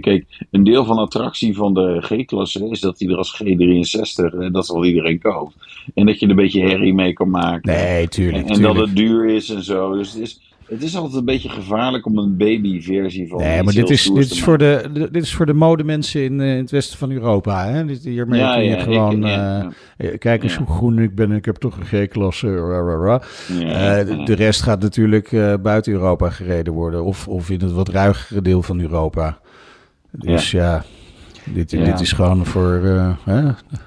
Kijk, 0.00 0.46
een 0.50 0.64
deel 0.64 0.84
van 0.84 0.96
de 0.96 1.02
attractie 1.02 1.54
van 1.54 1.74
de 1.74 2.00
G-klasse 2.00 2.68
is 2.68 2.80
dat 2.80 2.98
hij 2.98 3.08
er 3.08 3.16
als 3.16 3.42
G63, 3.42 4.50
dat 4.52 4.66
zal 4.66 4.84
iedereen 4.84 5.18
koopt. 5.18 5.54
En 5.94 6.06
dat 6.06 6.18
je 6.18 6.24
er 6.24 6.30
een 6.30 6.36
beetje 6.36 6.68
herrie 6.68 6.94
mee 6.94 7.12
kan 7.12 7.30
maken. 7.30 7.72
Nee, 7.72 8.08
tuurlijk. 8.08 8.48
En, 8.48 8.54
en 8.54 8.62
dat 8.62 8.76
het 8.76 8.96
duur 8.96 9.28
is 9.28 9.50
en 9.50 9.62
zo. 9.62 9.92
Dus 9.96 10.12
het 10.12 10.22
is, 10.22 10.40
het 10.70 10.82
is 10.82 10.96
altijd 10.96 11.14
een 11.14 11.24
beetje 11.24 11.48
gevaarlijk 11.48 12.06
om 12.06 12.18
een 12.18 12.36
babyversie 12.36 13.28
van. 13.28 13.38
Nee, 13.38 13.62
maar 13.62 13.74
dit 13.74 13.90
is, 13.90 14.10
dit, 14.14 14.30
is 14.30 14.42
voor 14.42 14.58
de, 14.58 14.90
dit 14.92 15.22
is 15.22 15.34
voor 15.34 15.46
de 15.46 15.52
modemensen 15.52 16.24
in, 16.24 16.38
uh, 16.38 16.52
in 16.52 16.60
het 16.60 16.70
westen 16.70 16.98
van 16.98 17.10
Europa. 17.10 17.66
Hè? 17.66 17.84
Dit, 17.84 18.04
hiermee 18.04 18.40
ja, 18.40 18.54
kun 18.54 18.64
je 18.64 18.70
ja, 18.70 18.82
gewoon. 18.82 19.16
Ik, 19.16 19.30
ja, 19.30 19.70
uh, 19.98 20.18
kijk 20.18 20.42
eens 20.42 20.56
hoe 20.56 20.66
groen 20.66 20.98
ik 20.98 21.14
ben. 21.14 21.32
Ik 21.32 21.44
heb 21.44 21.56
toch 21.56 21.76
een 21.76 22.06
G-klasse. 22.06 22.46
Uh, 22.46 24.26
de 24.26 24.34
rest 24.34 24.62
gaat 24.62 24.82
natuurlijk 24.82 25.30
buiten 25.62 25.92
Europa 25.92 26.30
gereden 26.30 26.72
worden. 26.72 27.04
Of, 27.04 27.28
of 27.28 27.50
in 27.50 27.60
het 27.60 27.72
wat 27.72 27.88
ruigere 27.88 28.42
deel 28.42 28.62
van 28.62 28.80
Europa. 28.80 29.38
Dus 30.10 30.50
ja. 30.50 30.84
Dit, 31.44 31.70
dit 31.70 32.00
is 32.00 32.12
gewoon 32.12 32.46
voor, 32.46 32.80
hè? 33.24 33.42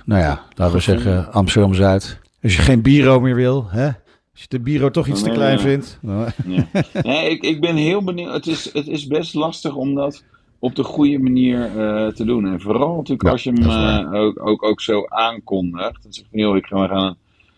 nou 0.06 0.22
ja, 0.22 0.42
laten 0.56 0.76
we 0.76 0.82
zeggen 0.82 1.34
Amsterdam 1.34 1.74
Zuid. 1.74 2.20
Als 2.44 2.56
je 2.56 2.62
geen 2.62 2.82
bureau 2.82 3.22
meer 3.22 3.36
wil, 3.36 3.68
hè? 3.70 3.90
Als 4.34 4.42
je 4.42 4.48
de 4.48 4.60
bureau 4.60 4.92
toch 4.92 5.08
iets 5.08 5.24
te 5.24 5.30
klein 5.30 5.60
vindt. 5.60 6.00
Ja. 6.02 6.34
nee, 7.04 7.30
ik, 7.30 7.44
ik 7.44 7.62
ben 7.62 7.76
heel 7.76 8.04
benieuwd. 8.04 8.34
Het 8.34 8.48
is, 8.48 8.74
het 8.74 8.88
is 8.88 9.08
best 9.08 9.34
lastig 9.34 9.76
om 9.76 9.96
dat 9.96 10.24
op 10.60 10.76
de 10.76 10.84
goede 10.84 11.20
manier 11.20 11.76
uh, 11.76 12.08
te 12.08 12.26
doen. 12.26 12.46
En 12.46 12.62
vooral 12.62 12.96
natuurlijk 12.96 13.30
als 13.30 13.44
je 13.44 13.52
hem 13.52 13.64
uh, 13.64 14.14
ook, 14.22 14.48
ook, 14.48 14.64
ook 14.64 14.82
zo 14.82 15.06
aankondigt. 15.08 16.04
Dan 16.04 16.14
zeg 16.14 16.26
je, 16.32 16.40
joh, 16.40 16.56
ik 16.56 16.66
ga, 16.66 16.82
we 16.82 16.88
gaan... 16.88 17.16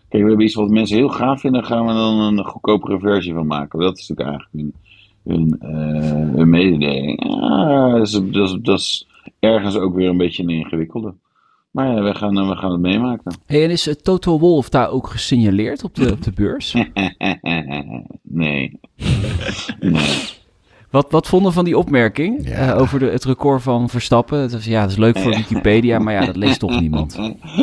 Kijk, 0.08 0.22
we 0.22 0.28
hebben 0.28 0.46
iets 0.46 0.54
wat 0.54 0.70
mensen 0.70 0.96
heel 0.96 1.08
gaaf 1.08 1.40
vinden. 1.40 1.64
gaan 1.64 1.86
we 1.86 1.92
dan 1.92 2.20
een 2.20 2.44
goedkopere 2.44 2.98
versie 2.98 3.34
van 3.34 3.46
maken. 3.46 3.80
Dat 3.80 3.98
is 3.98 4.08
natuurlijk 4.08 4.38
eigenlijk 4.38 4.76
uh, 5.24 6.38
een 6.40 6.50
mededeling. 6.50 7.24
Ja, 7.24 7.90
dat, 7.90 8.06
is, 8.06 8.12
dat, 8.12 8.48
is, 8.48 8.58
dat 8.62 8.78
is 8.78 9.08
ergens 9.38 9.76
ook 9.76 9.94
weer 9.94 10.08
een 10.08 10.16
beetje 10.16 10.42
een 10.42 10.50
ingewikkelde. 10.50 11.14
Maar 11.76 11.94
ja, 11.94 12.02
we 12.02 12.14
gaan, 12.14 12.48
we 12.48 12.56
gaan 12.56 12.72
het 12.72 12.80
meemaken. 12.80 13.34
Hey, 13.46 13.64
en 13.64 13.70
is 13.70 13.94
Toto 14.02 14.38
Wolf 14.38 14.68
daar 14.68 14.90
ook 14.90 15.08
gesignaleerd 15.08 15.84
op 15.84 15.94
de, 15.94 16.12
op 16.12 16.22
de 16.22 16.32
beurs? 16.32 16.72
nee. 18.22 18.80
nee. 19.80 20.10
Wat, 20.90 21.10
wat 21.10 21.26
vonden 21.26 21.52
van 21.52 21.64
die 21.64 21.78
opmerking 21.78 22.48
uh, 22.48 22.76
over 22.78 22.98
de, 22.98 23.06
het 23.06 23.24
record 23.24 23.62
van 23.62 23.88
Verstappen? 23.88 24.38
Het 24.38 24.52
was, 24.52 24.64
ja, 24.64 24.80
dat 24.80 24.90
is 24.90 24.96
leuk 24.96 25.18
voor 25.18 25.34
Wikipedia, 25.34 25.98
maar 25.98 26.12
ja, 26.12 26.26
dat 26.26 26.36
leest 26.36 26.58
toch 26.58 26.80
niemand. 26.80 27.18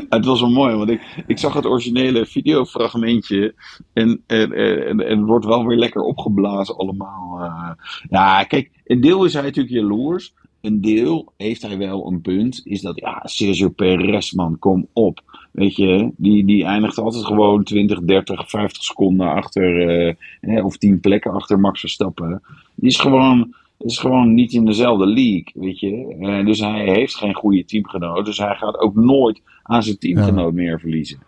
het 0.09 0.25
was 0.25 0.39
wel 0.39 0.51
mooi, 0.51 0.75
want 0.75 0.89
ik, 0.89 1.23
ik 1.27 1.37
zag 1.37 1.53
het 1.53 1.65
originele 1.65 2.25
videofragmentje 2.25 3.53
en, 3.93 4.23
en, 4.27 4.51
en, 4.51 4.99
en 4.99 5.17
het 5.17 5.27
wordt 5.27 5.45
wel 5.45 5.65
weer 5.65 5.77
lekker 5.77 6.01
opgeblazen 6.01 6.77
allemaal. 6.77 7.39
Uh, 7.41 7.69
ja, 8.09 8.43
kijk, 8.43 8.69
een 8.85 9.01
deel 9.01 9.25
is 9.25 9.33
hij 9.33 9.43
natuurlijk 9.43 9.75
jaloers, 9.75 10.33
een 10.63 10.81
deel 10.81 11.33
heeft 11.37 11.61
hij 11.61 11.77
wel 11.77 12.07
een 12.07 12.21
punt. 12.21 12.61
Is 12.63 12.81
dat, 12.81 12.99
ja, 12.99 13.21
Sergio 13.23 13.69
Perez, 13.69 14.31
man, 14.31 14.59
kom 14.59 14.87
op. 14.93 15.47
Weet 15.51 15.75
je, 15.75 16.11
die, 16.17 16.45
die 16.45 16.63
eindigt 16.63 16.97
altijd 16.97 17.25
gewoon 17.25 17.63
20, 17.63 17.99
30, 18.01 18.49
50 18.49 18.83
seconden 18.83 19.27
achter, 19.27 20.15
uh, 20.41 20.65
of 20.65 20.77
10 20.77 20.99
plekken 20.99 21.31
achter 21.31 21.59
Max 21.59 21.79
Verstappen. 21.79 22.41
Die 22.75 22.89
is 22.89 22.99
gewoon, 22.99 23.55
is 23.79 23.97
gewoon 23.97 24.33
niet 24.33 24.53
in 24.53 24.65
dezelfde 24.65 25.05
league, 25.05 25.51
weet 25.53 25.79
je. 25.79 26.15
Uh, 26.19 26.45
dus 26.45 26.59
hij 26.59 26.85
heeft 26.85 27.15
geen 27.15 27.35
goede 27.35 27.65
teamgenoot. 27.65 28.25
Dus 28.25 28.37
hij 28.37 28.55
gaat 28.55 28.79
ook 28.79 28.95
nooit 28.95 29.41
aan 29.63 29.83
zijn 29.83 29.97
teamgenoot 29.97 30.53
meer 30.53 30.79
verliezen. 30.79 31.19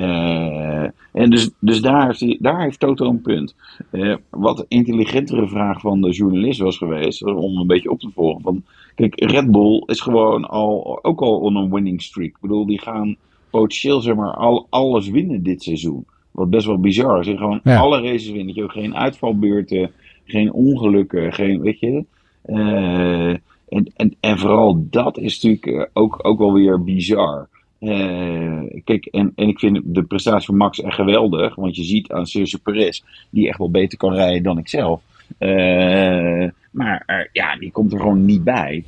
Uh, 0.00 0.88
en 1.12 1.30
dus, 1.30 1.50
dus 1.58 1.80
daar, 1.80 2.06
heeft 2.06 2.20
hij, 2.20 2.36
daar 2.40 2.62
heeft 2.62 2.80
Toto 2.80 3.08
een 3.08 3.20
punt. 3.20 3.54
Uh, 3.90 4.16
wat 4.30 4.64
intelligentere 4.68 5.48
vraag 5.48 5.80
van 5.80 6.00
de 6.00 6.10
journalist 6.10 6.60
was 6.60 6.76
geweest, 6.76 7.24
om 7.24 7.56
een 7.56 7.66
beetje 7.66 7.90
op 7.90 8.00
te 8.00 8.10
volgen. 8.14 8.42
Van, 8.42 8.62
kijk, 8.94 9.20
Red 9.20 9.50
Bull 9.50 9.82
is 9.86 10.00
gewoon 10.00 10.44
al, 10.44 10.98
ook 11.02 11.20
al 11.20 11.38
on 11.38 11.56
een 11.56 11.70
winning 11.70 12.02
streak. 12.02 12.28
Ik 12.28 12.40
bedoel, 12.40 12.66
die 12.66 12.80
gaan 12.80 13.16
potentieel 13.50 14.00
zeg 14.00 14.14
maar 14.14 14.34
al, 14.34 14.66
alles 14.70 15.08
winnen 15.08 15.42
dit 15.42 15.62
seizoen. 15.62 16.04
Wat 16.30 16.50
best 16.50 16.66
wel 16.66 16.78
bizar 16.78 17.20
is. 17.20 17.26
Gewoon 17.26 17.62
alle 17.62 18.00
races 18.00 18.30
winnen. 18.30 18.54
Je 18.54 18.68
geen 18.68 18.96
uitvalbeurten, 18.96 19.90
geen 20.24 20.52
ongelukken, 20.52 21.32
geen, 21.32 21.60
weet 21.60 21.80
je. 21.80 22.04
Uh, 22.46 23.28
en, 23.68 23.92
en, 23.96 24.14
en 24.20 24.38
vooral 24.38 24.86
dat 24.90 25.18
is 25.18 25.42
natuurlijk 25.42 25.90
ook, 25.92 26.18
ook 26.22 26.38
wel 26.38 26.52
weer 26.52 26.84
bizar. 26.84 27.48
Uh, 27.80 28.62
kijk, 28.84 29.06
en, 29.06 29.32
en 29.34 29.48
ik 29.48 29.58
vind 29.58 29.80
de 29.84 30.02
prestatie 30.02 30.46
van 30.46 30.56
Max 30.56 30.80
echt 30.80 30.94
geweldig. 30.94 31.54
Want 31.54 31.76
je 31.76 31.84
ziet 31.84 32.12
aan 32.12 32.26
Sergio 32.26 32.58
Perez, 32.62 33.02
die 33.30 33.48
echt 33.48 33.58
wel 33.58 33.70
beter 33.70 33.98
kan 33.98 34.14
rijden 34.14 34.42
dan 34.42 34.58
ik 34.58 34.68
zelf. 34.68 35.00
Uh, 35.38 36.48
maar 36.70 37.02
uh, 37.06 37.24
ja, 37.32 37.56
die 37.56 37.70
komt 37.70 37.92
er 37.92 38.00
gewoon 38.00 38.24
niet 38.24 38.44
bij. 38.44 38.84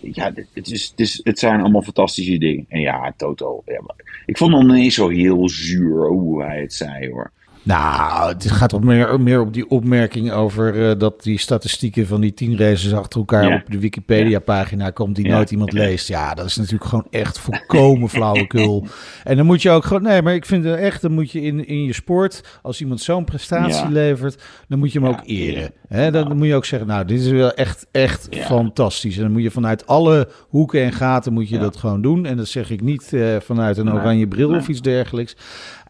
ja, 0.00 0.32
het, 0.52 0.70
is, 0.70 0.88
het, 0.90 1.00
is, 1.00 1.20
het 1.22 1.38
zijn 1.38 1.60
allemaal 1.60 1.82
fantastische 1.82 2.38
dingen. 2.38 2.66
En 2.68 2.80
ja, 2.80 3.12
Toto. 3.16 3.62
Ja, 3.66 3.94
ik 4.26 4.36
vond 4.36 4.54
hem 4.54 4.66
niet 4.66 4.92
zo 4.92 5.08
heel 5.08 5.48
zuur 5.48 6.06
hoe 6.06 6.42
hij 6.42 6.60
het 6.60 6.74
zei 6.74 7.10
hoor. 7.10 7.30
Nou, 7.68 8.28
het 8.28 8.50
gaat 8.50 8.68
toch 8.68 8.82
meer, 8.82 9.20
meer 9.20 9.40
op 9.40 9.52
die 9.52 9.70
opmerking 9.70 10.32
over 10.32 10.74
uh, 10.74 10.98
dat 10.98 11.22
die 11.22 11.38
statistieken 11.38 12.06
van 12.06 12.20
die 12.20 12.34
tien 12.34 12.58
races 12.58 12.94
achter 12.94 13.18
elkaar 13.18 13.54
op 13.54 13.70
de 13.70 13.78
Wikipedia-pagina 13.78 14.90
komt 14.90 15.16
die 15.16 15.28
nooit 15.28 15.50
iemand 15.50 15.72
leest. 15.72 16.08
Ja, 16.08 16.34
dat 16.34 16.46
is 16.46 16.56
natuurlijk 16.56 16.84
gewoon 16.84 17.06
echt 17.10 17.38
volkomen 17.38 18.08
flauwekul. 18.18 18.86
en 19.24 19.36
dan 19.36 19.46
moet 19.46 19.62
je 19.62 19.70
ook 19.70 19.84
gewoon, 19.84 20.02
nee, 20.02 20.22
maar 20.22 20.34
ik 20.34 20.46
vind 20.46 20.64
echt, 20.64 21.02
dan 21.02 21.12
moet 21.12 21.30
je 21.30 21.42
in, 21.42 21.66
in 21.66 21.84
je 21.84 21.92
sport, 21.92 22.58
als 22.62 22.80
iemand 22.80 23.00
zo'n 23.00 23.24
prestatie 23.24 23.90
levert, 23.90 24.42
dan 24.68 24.78
moet 24.78 24.92
je 24.92 25.00
hem 25.00 25.08
ook 25.08 25.22
eren. 25.24 25.72
Hè? 25.88 26.10
Dan, 26.10 26.28
dan, 26.28 26.36
moet 26.36 26.46
je 26.46 26.54
ook 26.54 26.64
zeggen, 26.64 26.88
nou, 26.88 27.04
dit 27.04 27.20
is 27.20 27.30
wel 27.30 27.52
echt, 27.52 27.86
echt 27.90 28.28
fantastisch. 28.30 29.16
En 29.16 29.22
dan 29.22 29.32
moet 29.32 29.42
je 29.42 29.50
vanuit 29.50 29.86
alle 29.86 30.28
hoeken 30.48 30.82
en 30.82 30.92
gaten 30.92 31.32
moet 31.32 31.48
je 31.48 31.58
dat 31.58 31.76
gewoon 31.76 32.02
doen. 32.02 32.26
En 32.26 32.36
dat 32.36 32.48
zeg 32.48 32.70
ik 32.70 32.80
niet 32.80 33.10
uh, 33.12 33.36
vanuit 33.40 33.76
een 33.76 33.92
oranje 33.92 34.28
bril 34.28 34.54
of 34.54 34.68
iets 34.68 34.80
dergelijks. 34.80 35.36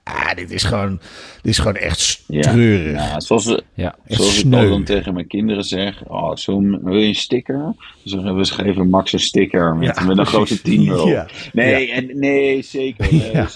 Ah, 0.08 0.34
dit 0.34 0.50
is 0.50 0.62
gewoon, 0.62 1.00
dit 1.42 1.52
is 1.52 1.58
gewoon 1.58 1.76
echt 1.76 2.24
treurig. 2.26 2.92
Ja, 2.92 3.20
zoals, 3.20 3.60
ja. 3.74 3.96
zoals 4.06 4.42
ik 4.42 4.50
dan 4.50 4.84
tegen 4.84 5.14
mijn 5.14 5.26
kinderen 5.26 5.64
zeg. 5.64 6.04
Oh, 6.04 6.36
zo, 6.36 6.60
wil 6.60 6.94
je 6.94 7.06
een 7.06 7.14
sticker? 7.14 7.74
Dus 8.02 8.14
we 8.14 8.44
schrijven 8.44 8.88
Max 8.88 9.12
een 9.12 9.20
sticker 9.20 9.76
met, 9.76 10.06
met 10.06 10.18
een 10.18 10.26
grote 10.26 10.62
10 10.62 10.88
euro. 10.88 11.24
Nee, 11.52 11.92
en, 11.92 12.18
nee, 12.18 12.62
zeker. 12.62 13.12
Nee, 13.12 13.32
nee, 13.32 13.46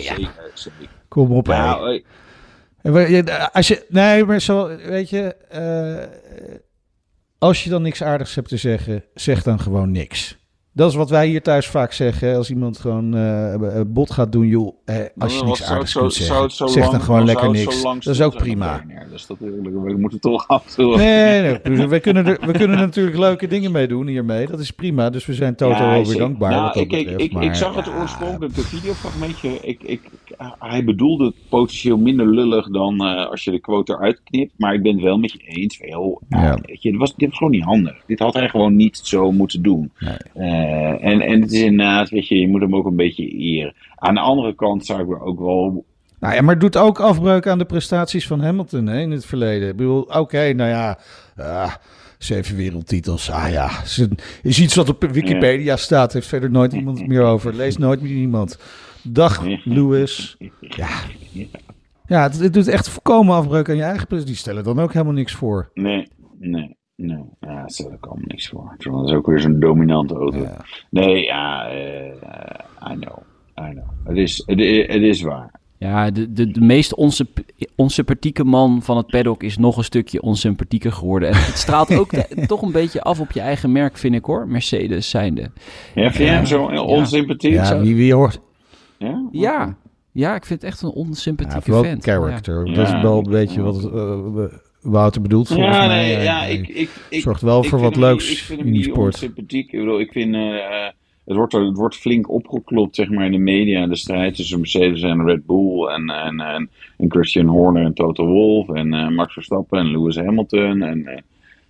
zeker, 0.00 0.50
zeker. 0.54 0.88
Kom 1.08 1.32
op, 1.32 1.46
nou, 1.46 2.02
als 3.52 3.68
je, 3.68 3.84
nee, 3.88 4.24
maar 4.24 4.40
zo, 4.40 4.76
weet 4.76 5.10
je, 5.10 5.36
uh, 5.54 6.04
als 7.38 7.64
je 7.64 7.70
dan 7.70 7.82
niks 7.82 8.02
aardigs 8.02 8.34
hebt 8.34 8.48
te 8.48 8.56
zeggen, 8.56 9.04
zeg 9.14 9.42
dan 9.42 9.60
gewoon 9.60 9.90
niks. 9.90 10.37
Dat 10.78 10.90
is 10.90 10.96
wat 10.96 11.10
wij 11.10 11.26
hier 11.26 11.42
thuis 11.42 11.66
vaak 11.66 11.92
zeggen. 11.92 12.36
Als 12.36 12.50
iemand 12.50 12.78
gewoon 12.78 13.16
uh, 13.16 13.80
bot 13.86 14.10
gaat 14.10 14.32
doen, 14.32 14.46
joh, 14.46 14.74
eh, 14.84 14.96
als 15.18 15.38
je 15.38 15.44
niks 15.44 15.62
aardigs 15.62 15.92
kunt 15.92 16.12
zeggen, 16.12 16.50
zeg 16.50 16.90
dan 16.90 17.00
gewoon 17.00 17.24
lekker 17.24 17.50
niks. 17.50 17.82
Dat 17.82 18.06
is 18.06 18.20
ook 18.20 18.36
prima. 18.36 18.84
Dus 19.10 19.26
dat, 19.26 19.36
we 19.38 19.94
moeten 19.98 20.20
toch 20.20 20.48
af 20.48 20.76
Nee, 20.76 21.40
nee, 21.40 21.60
nee. 21.62 21.86
we, 21.86 22.00
kunnen 22.00 22.26
er, 22.26 22.38
we 22.46 22.52
kunnen 22.52 22.78
er 22.78 22.84
natuurlijk 22.84 23.16
leuke 23.16 23.46
dingen 23.46 23.72
mee 23.72 23.88
doen 23.88 24.06
hiermee. 24.06 24.46
Dat 24.46 24.60
is 24.60 24.70
prima. 24.70 25.10
Dus 25.10 25.26
we 25.26 25.34
zijn 25.34 25.54
totaal 25.54 25.98
ja, 25.98 26.04
weer 26.04 26.18
dankbaar 26.18 26.50
nou, 26.50 26.80
ik, 26.80 26.88
betreft. 26.88 27.20
Ik, 27.20 27.32
maar, 27.32 27.44
ik 27.44 27.54
zag 27.54 27.74
het 27.74 27.88
oorspronkelijke 27.88 28.60
videofragmentje. 28.60 29.48
Ik, 29.60 29.82
ik, 29.82 30.00
hij 30.58 30.84
bedoelde 30.84 31.24
het 31.24 31.34
potentieel 31.48 31.96
minder 31.98 32.26
lullig 32.26 32.70
dan 32.70 33.06
uh, 33.06 33.30
als 33.30 33.44
je 33.44 33.50
de 33.50 33.60
quote 33.60 33.92
eruit 33.92 34.20
knipt. 34.24 34.52
Maar 34.56 34.74
ik 34.74 34.82
ben 34.82 34.92
het 34.92 35.02
wel 35.02 35.18
met 35.18 35.32
je 35.32 35.38
eens. 35.38 35.78
Ja. 36.28 36.58
weet 36.62 36.82
je, 36.82 36.90
dit, 36.90 37.00
was, 37.00 37.14
dit 37.16 37.28
was 37.28 37.38
gewoon 37.38 37.52
niet 37.52 37.64
handig. 37.64 38.02
Dit 38.06 38.18
had 38.18 38.34
hij 38.34 38.48
gewoon 38.48 38.76
niet 38.76 39.00
zo 39.02 39.32
moeten 39.32 39.62
doen. 39.62 39.90
Nee. 39.98 40.67
Uh, 40.68 41.04
en, 41.04 41.20
en 41.20 41.40
het 41.40 41.52
is 41.52 41.60
inderdaad, 41.60 42.08
weet 42.08 42.28
je, 42.28 42.40
je 42.40 42.48
moet 42.48 42.60
hem 42.60 42.76
ook 42.76 42.86
een 42.86 42.96
beetje 42.96 43.28
eren. 43.28 43.74
Aan 43.94 44.14
de 44.14 44.20
andere 44.20 44.54
kant 44.54 44.86
zou 44.86 45.02
ik 45.02 45.08
er 45.08 45.20
ook 45.20 45.38
wel 45.38 45.84
nou 46.20 46.34
ja, 46.34 46.40
maar 46.40 46.50
het 46.50 46.60
doet 46.60 46.76
ook 46.76 47.00
afbreuk 47.00 47.46
aan 47.46 47.58
de 47.58 47.64
prestaties 47.64 48.26
van 48.26 48.40
Hamilton 48.40 48.86
hè, 48.86 49.00
in 49.00 49.10
het 49.10 49.26
verleden. 49.26 49.68
Ik 49.68 49.76
bedoel, 49.76 50.02
oké, 50.02 50.52
nou 50.52 50.70
ja, 50.70 50.98
uh, 51.38 51.74
zeven 52.18 52.56
wereldtitels. 52.56 53.30
Ah 53.30 53.50
ja, 53.50 53.70
is 54.42 54.60
iets 54.60 54.74
wat 54.74 54.88
op 54.88 55.04
Wikipedia 55.12 55.76
staat. 55.76 56.12
Heeft 56.12 56.26
verder 56.26 56.50
nooit 56.50 56.72
iemand 56.72 57.06
meer 57.06 57.22
over. 57.22 57.54
Leest 57.54 57.78
nooit 57.78 58.02
meer 58.02 58.12
iemand. 58.12 58.58
Dag, 59.02 59.44
Lewis. 59.64 60.36
Ja, 60.60 60.88
ja 62.06 62.22
het, 62.22 62.38
het 62.38 62.52
doet 62.52 62.68
echt 62.68 62.88
voorkomen 62.88 63.34
afbreuk 63.34 63.68
aan 63.68 63.76
je 63.76 63.82
eigen 63.82 64.06
prestaties. 64.06 64.34
Die 64.34 64.40
stellen 64.40 64.64
dan 64.64 64.80
ook 64.80 64.92
helemaal 64.92 65.14
niks 65.14 65.32
voor. 65.32 65.70
Nee, 65.74 66.08
nee. 66.38 66.77
Nee, 67.00 67.24
ja, 67.40 67.54
daar 67.54 67.70
stel 67.70 67.92
ik 67.92 68.06
allemaal 68.06 68.26
niks 68.26 68.48
voor. 68.48 68.74
Dat 68.78 69.08
is 69.08 69.14
ook 69.14 69.26
weer 69.26 69.40
zo'n 69.40 69.60
dominante 69.60 70.14
auto. 70.14 70.46
Nee, 70.90 71.24
ja, 71.24 71.72
uh, 71.72 72.06
I 72.92 72.98
know. 72.98 73.18
I 73.60 73.70
know. 73.70 73.84
Het 74.04 74.16
is, 74.16 74.42
het, 74.46 74.58
het 74.92 75.02
is 75.02 75.22
waar. 75.22 75.50
Ja, 75.76 76.10
de, 76.10 76.32
de, 76.32 76.50
de 76.50 76.60
meest 76.60 76.94
onsympathieke 77.76 78.44
man 78.44 78.82
van 78.82 78.96
het 78.96 79.06
paddock 79.06 79.42
is 79.42 79.58
nog 79.58 79.76
een 79.76 79.84
stukje 79.84 80.22
onsympathieker 80.22 80.92
geworden. 80.92 81.28
En 81.28 81.34
het 81.34 81.58
straalt 81.58 81.94
ook 81.94 82.10
toch 82.46 82.62
een 82.62 82.72
beetje 82.72 83.02
af 83.02 83.20
op 83.20 83.32
je 83.32 83.40
eigen 83.40 83.72
merk, 83.72 83.96
vind 83.96 84.14
ik 84.14 84.24
hoor. 84.24 84.48
Mercedes 84.48 85.10
zijnde. 85.10 85.50
Ja, 85.94 86.10
vind 86.10 86.28
je 86.28 86.34
hem 86.34 86.46
zo 86.46 86.64
onsympathiek? 86.64 87.52
Ja, 87.52 87.80
wie, 87.80 87.96
wie 87.96 88.14
hoort? 88.14 88.40
Ja? 88.96 89.28
Ja. 89.30 89.76
Ja, 90.12 90.34
ik 90.34 90.44
vind 90.44 90.62
het 90.62 90.70
echt 90.70 90.82
een 90.82 90.90
onsympathieke 90.90 91.72
ja, 91.72 91.80
vent. 91.80 92.04
character. 92.04 92.74
Dat 92.74 92.86
is 92.86 93.02
wel 93.02 93.18
een 93.18 93.30
beetje 93.30 93.62
wat... 93.62 93.84
Uh, 93.84 94.44
Wouter 94.82 95.22
bedoelt 95.22 95.48
ja, 95.48 95.86
nee, 95.86 95.88
mij. 95.88 96.22
Ja, 96.22 96.44
ik, 96.44 96.68
ik, 96.68 96.90
ik, 97.08 97.20
zorgt 97.20 97.42
wel 97.42 97.64
voor 97.64 97.80
wat 97.80 97.96
leuks 97.96 98.50
in 98.50 98.72
die 98.72 98.82
sport. 98.82 99.16
Sympathiek. 99.16 99.72
Ik 99.72 99.78
bedoel, 99.78 100.00
ik 100.00 100.12
vind 100.12 100.34
uh, 100.34 100.86
het, 101.24 101.36
wordt, 101.36 101.52
het 101.52 101.76
wordt 101.76 101.96
flink 101.96 102.30
opgeklopt 102.30 102.94
zeg 102.94 103.10
maar, 103.10 103.24
in 103.24 103.32
de 103.32 103.38
media. 103.38 103.86
De 103.86 103.96
strijd 103.96 104.34
tussen 104.34 104.58
Mercedes 104.58 105.02
en 105.02 105.24
Red 105.24 105.46
Bull. 105.46 105.86
En, 105.86 106.10
en, 106.10 106.40
en, 106.40 106.70
en 106.96 107.10
Christian 107.10 107.46
Horner 107.46 107.84
en 107.84 107.94
Toto 107.94 108.26
Wolff. 108.26 108.68
En 108.68 108.94
uh, 108.94 109.08
Max 109.08 109.32
Verstappen 109.32 109.78
en 109.78 109.90
Lewis 109.90 110.16
Hamilton. 110.16 110.82
En 110.82 111.24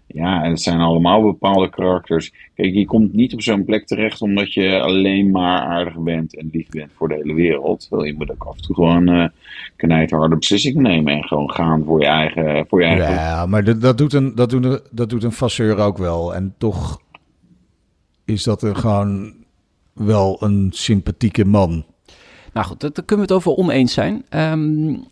ja, 0.09 0.43
en 0.43 0.51
het 0.51 0.61
zijn 0.61 0.81
allemaal 0.81 1.23
bepaalde 1.23 1.71
karakters. 1.71 2.33
Kijk, 2.55 2.75
je 2.75 2.87
komt 2.87 3.13
niet 3.13 3.33
op 3.33 3.43
zo'n 3.43 3.65
plek 3.65 3.87
terecht 3.87 4.23
omdat 4.23 4.53
je 4.53 4.81
alleen 4.81 5.31
maar 5.31 5.61
aardig 5.61 5.99
bent 5.99 6.37
en 6.37 6.49
lief 6.53 6.69
bent 6.69 6.93
voor 6.95 7.09
de 7.09 7.15
hele 7.15 7.35
wereld. 7.35 7.87
je 7.91 8.15
moet 8.17 8.31
ook 8.31 8.45
af 8.45 8.57
en 8.57 8.63
toe 8.63 8.75
gewoon 8.75 9.09
uh, 9.09 9.27
knijterharde 9.77 10.37
beslissingen 10.37 10.83
nemen 10.83 11.13
en 11.13 11.25
gewoon 11.25 11.51
gaan 11.51 11.85
voor 11.85 12.01
je 12.01 12.07
eigen. 12.07 12.67
Voor 12.69 12.81
je 12.81 12.87
eigen... 12.87 13.15
Ja, 13.15 13.47
maar 13.47 13.65
dat, 13.65 13.81
dat, 13.81 13.99
doet 13.99 14.13
een, 14.13 14.35
dat, 14.35 14.51
doet 14.51 14.65
een, 14.65 14.81
dat 14.91 15.11
doet 15.11 15.25
een 15.25 15.33
fasseur 15.33 15.79
ook 15.79 15.99
wel. 15.99 16.35
En 16.35 16.55
toch 16.59 17.01
is 18.25 18.43
dat 18.43 18.63
er 18.63 18.77
gewoon 18.77 19.33
wel 19.93 20.37
een 20.43 20.69
sympathieke 20.73 21.45
man. 21.45 21.85
Nou 22.53 22.67
goed, 22.67 22.81
daar 22.81 22.91
kunnen 22.91 23.27
we 23.27 23.33
het 23.33 23.33
over 23.33 23.53
oneens 23.53 23.93
zijn. 23.93 24.25
Um, 24.31 25.05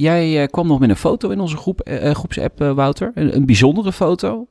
Jij 0.00 0.42
uh, 0.42 0.46
kwam 0.46 0.66
nog 0.66 0.78
met 0.78 0.90
een 0.90 0.96
foto 0.96 1.30
in 1.30 1.40
onze 1.40 1.56
groep, 1.56 1.88
uh, 1.88 2.10
groepsapp, 2.10 2.58
Wouter. 2.58 3.12
Een, 3.14 3.36
een, 3.36 3.46
bijzondere 3.46 3.92
foto. 3.92 4.46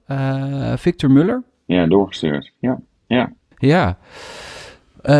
Victor 0.76 1.12
Muller. 1.12 1.44
Ja, 1.66 1.88
doorgestuurd. 1.88 2.52
Ja, 2.60 2.80
ja. 3.08 3.34
Ja. 3.58 3.98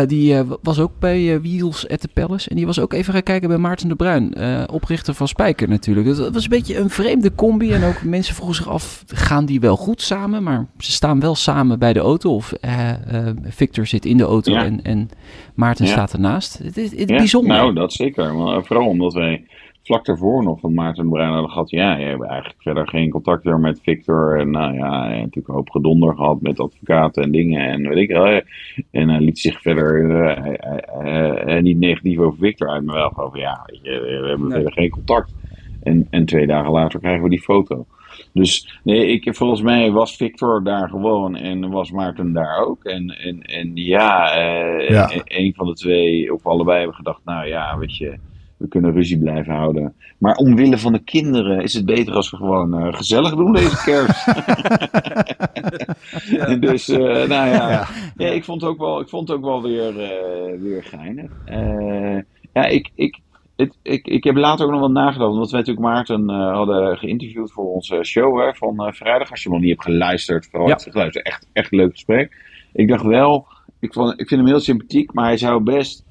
die 0.06 0.42
was 0.62 0.78
ook 0.80 0.92
bij 0.98 1.40
Wheels 1.40 1.88
at 1.88 2.00
the 2.00 2.08
Palace. 2.08 2.48
En 2.48 2.56
die 2.56 2.66
was 2.66 2.78
ook 2.78 2.92
even 2.92 3.12
gaan 3.12 3.22
kijken 3.22 3.48
bij 3.48 3.58
Maarten 3.58 3.88
de 3.88 3.94
Bruin. 3.94 4.34
oprichter 4.70 5.14
van 5.14 5.28
Spijker 5.28 5.68
natuurlijk. 5.68 6.06
Dus 6.06 6.16
dat 6.16 6.34
was 6.34 6.42
een 6.42 6.50
beetje 6.50 6.78
een 6.78 6.90
vreemde 6.90 7.34
combi. 7.34 7.72
En 7.72 7.84
ook 7.84 8.02
mensen 8.16 8.34
vroegen 8.34 8.56
zich 8.56 8.68
af, 8.68 9.04
gaan 9.06 9.46
die 9.46 9.60
wel 9.60 9.76
goed 9.76 10.02
samen? 10.02 10.42
Maar 10.42 10.66
ze 10.78 10.92
staan 10.92 11.20
wel 11.20 11.34
samen 11.34 11.78
bij 11.78 11.92
de 11.92 12.00
auto. 12.00 12.34
Of 12.34 12.52
Victor 13.42 13.86
zit 13.86 14.04
in 14.04 14.16
de 14.16 14.24
auto 14.24 14.54
en, 14.54 14.82
en 14.82 15.08
Maarten 15.54 15.86
staat 15.86 16.12
ernaast. 16.12 16.58
Het 16.58 16.76
is, 16.76 16.98
het 16.98 17.06
bijzonder. 17.06 17.56
Nou, 17.56 17.74
dat 17.74 17.92
zeker. 17.92 18.34
Maar 18.34 18.64
vooral 18.64 18.86
omdat 18.86 19.12
wij 19.12 19.44
vlak 19.82 20.04
daarvoor 20.04 20.42
nog 20.42 20.60
van 20.60 20.74
Maarten 20.74 21.08
Bruin 21.08 21.32
hadden 21.32 21.50
gehad. 21.50 21.70
Ja, 21.70 21.96
je 21.96 22.04
hebt 22.04 22.22
eigenlijk 22.22 22.62
verder 22.62 22.88
geen 22.88 23.10
contact 23.10 23.44
meer 23.44 23.58
met 23.58 23.80
Victor. 23.82 24.38
En 24.38 24.50
nou 24.50 24.74
ja, 24.74 25.04
hij 25.06 25.16
natuurlijk 25.16 25.48
een 25.48 25.54
hoop 25.54 25.70
gedonder 25.70 26.14
gehad 26.14 26.40
met 26.40 26.60
advocaten 26.60 27.22
en 27.22 27.30
dingen. 27.30 27.66
En 27.66 27.88
weet 27.88 27.96
ik 27.96 28.08
wel. 28.08 28.40
En 28.90 29.08
hij 29.08 29.20
liet 29.20 29.38
zich 29.38 29.60
verder 29.60 30.04
uh, 31.04 31.60
niet 31.60 31.78
negatief 31.78 32.18
over 32.18 32.38
Victor 32.38 32.68
uit, 32.68 32.84
maar 32.84 32.94
wel 32.94 33.24
over 33.24 33.38
ja, 33.38 33.66
we 33.82 34.24
hebben 34.28 34.50
verder 34.50 34.72
geen 34.72 34.90
contact. 34.90 35.34
En, 35.82 36.06
en 36.10 36.24
twee 36.24 36.46
dagen 36.46 36.72
later 36.72 37.00
krijgen 37.00 37.22
we 37.22 37.28
die 37.28 37.42
foto. 37.42 37.86
Dus 38.32 38.80
nee, 38.84 39.06
ik, 39.06 39.36
volgens 39.36 39.62
mij 39.62 39.90
was 39.90 40.16
Victor 40.16 40.64
daar 40.64 40.88
gewoon 40.88 41.36
en 41.36 41.70
was 41.70 41.90
Maarten 41.90 42.32
daar 42.32 42.66
ook. 42.66 42.84
En, 42.84 43.08
en, 43.08 43.42
en 43.42 43.70
ja, 43.74 44.34
ja. 44.78 45.10
een 45.24 45.54
van 45.54 45.66
de 45.66 45.74
twee 45.74 46.34
of 46.34 46.46
allebei 46.46 46.78
hebben 46.78 46.96
gedacht, 46.96 47.20
nou 47.24 47.46
ja, 47.46 47.78
weet 47.78 47.96
je 47.96 48.18
we 48.60 48.68
kunnen 48.68 48.92
ruzie 48.92 49.18
blijven 49.18 49.54
houden. 49.54 49.94
Maar 50.18 50.34
omwille 50.34 50.78
van 50.78 50.92
de 50.92 51.04
kinderen 51.04 51.62
is 51.62 51.74
het 51.74 51.84
beter 51.84 52.14
als 52.14 52.30
we 52.30 52.36
gewoon 52.36 52.86
uh, 52.86 52.94
gezellig 52.94 53.34
doen 53.34 53.52
deze 53.52 53.82
kerst. 53.84 54.26
ja. 56.36 56.54
dus, 56.70 56.88
uh, 56.88 56.98
nou 56.98 57.28
ja. 57.28 57.70
Ja. 57.70 57.86
ja. 58.16 58.28
ik 58.28 58.44
vond 58.44 58.60
het 58.60 58.70
ook 58.70 58.78
wel, 58.78 59.00
ik 59.00 59.08
vond 59.08 59.28
het 59.28 59.36
ook 59.36 59.44
wel 59.44 59.62
weer, 59.62 59.90
uh, 59.90 60.60
weer 60.60 60.84
geinig. 60.84 61.30
ja, 62.52 62.66
ik, 62.66 62.90
ik, 62.94 63.18
het, 63.56 63.78
ik, 63.82 64.06
ik 64.06 64.24
heb 64.24 64.36
later 64.36 64.66
ook 64.66 64.72
nog 64.72 64.80
wat 64.80 64.90
nagedacht. 64.90 65.32
Omdat 65.32 65.50
wij 65.50 65.60
natuurlijk 65.60 65.86
Maarten 65.86 66.28
hadden 66.28 66.98
geïnterviewd 66.98 67.52
voor 67.52 67.72
onze 67.72 68.04
show 68.04 68.40
hè, 68.40 68.54
van 68.54 68.94
vrijdag. 68.94 69.30
Als 69.30 69.42
je 69.42 69.48
hem 69.48 69.58
nog 69.58 69.66
niet 69.66 69.76
hebt 69.76 69.90
geluisterd, 69.90 70.48
vooral 70.50 70.68
ja. 70.68 70.78
geluisterd. 70.78 71.26
Echt, 71.26 71.48
echt 71.52 71.70
leuk 71.70 71.92
gesprek. 71.92 72.36
Ik 72.72 72.88
dacht 72.88 73.04
wel, 73.04 73.46
ik, 73.78 73.92
vond, 73.92 74.20
ik 74.20 74.28
vind 74.28 74.40
hem 74.40 74.50
heel 74.50 74.60
sympathiek, 74.60 75.12
maar 75.12 75.24
hij 75.24 75.36
zou 75.36 75.62
best. 75.62 76.04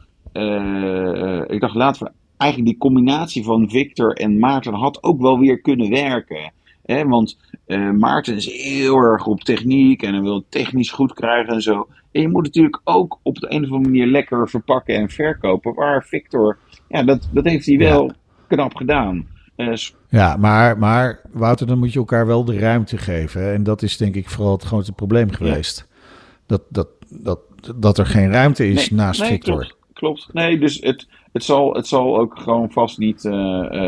ik 1.48 1.60
dacht, 1.60 1.76
laten 1.76 2.06
we 2.06 2.12
eigenlijk 2.40 2.72
die 2.72 2.80
combinatie 2.80 3.44
van 3.44 3.70
Victor 3.70 4.14
en 4.14 4.40
Maarten 4.40 4.74
had 4.74 5.04
ook 5.04 5.22
wel 5.22 5.40
weer 5.40 5.62
kunnen 5.62 5.90
werken. 5.90 6.52
Hè? 6.86 7.06
Want 7.08 7.38
uh, 7.68 7.92
Maarten 7.92 8.36
is 8.36 8.52
heel 8.52 8.98
erg 8.98 9.26
op 9.26 9.42
techniek 9.42 10.02
en 10.02 10.14
hij 10.14 10.22
wil 10.22 10.36
het 10.36 10.52
technisch 10.52 10.92
goed 10.92 11.14
krijgen 11.14 11.54
en 11.54 11.62
zo. 11.62 11.88
En 12.12 12.22
je 12.22 12.30
moet 12.30 12.44
natuurlijk 12.44 12.82
ook 12.84 13.20
op 13.24 13.36
de 13.36 13.52
een 13.52 13.64
of 13.64 13.72
andere 13.72 13.90
manier 13.90 14.08
lekker 14.08 14.50
verpakken 14.50 14.96
en 14.96 15.10
verkopen. 15.10 15.74
Waar 15.74 16.04
Victor, 16.04 16.58
ja, 16.88 17.04
dat, 17.04 17.30
dat 17.32 17.46
heeft 17.46 17.66
hij 17.66 17.78
wel 17.78 18.12
knap 18.48 18.76
gedaan. 18.76 19.28
Uh, 19.58 19.74
ja, 20.10 20.38
maar, 20.38 20.78
maar 20.78 21.22
Wouter, 21.32 21.68
dan 21.68 21.80
moet 21.80 21.94
je 21.94 22.00
elkaar 22.00 22.26
wel 22.26 22.46
de 22.46 22.60
ruimte 22.60 22.98
geven. 22.98 23.54
En 23.54 23.64
dat 23.64 23.82
is 23.82 23.98
denk 23.98 24.16
ik 24.16 24.30
vooral 24.30 24.54
het 24.54 24.64
grootste 24.64 24.94
probleem 24.94 25.32
geweest. 25.32 25.88
dat, 26.46 26.62
dat, 26.70 26.88
dat, 27.10 27.40
dat 27.76 27.98
er 27.98 28.06
geen 28.06 28.32
ruimte 28.32 28.68
is 28.68 28.90
naast 28.90 29.26
Victor. 29.26 29.58
Klopt, 29.58 29.76
klopt. 29.94 30.30
Nee, 30.34 30.60
dus 30.60 30.80
het, 30.82 31.08
het, 31.32 31.44
zal, 31.44 31.74
het 31.74 31.88
zal 31.88 32.18
ook 32.18 32.40
gewoon 32.40 32.72
vast 32.72 32.98
niet. 32.98 33.24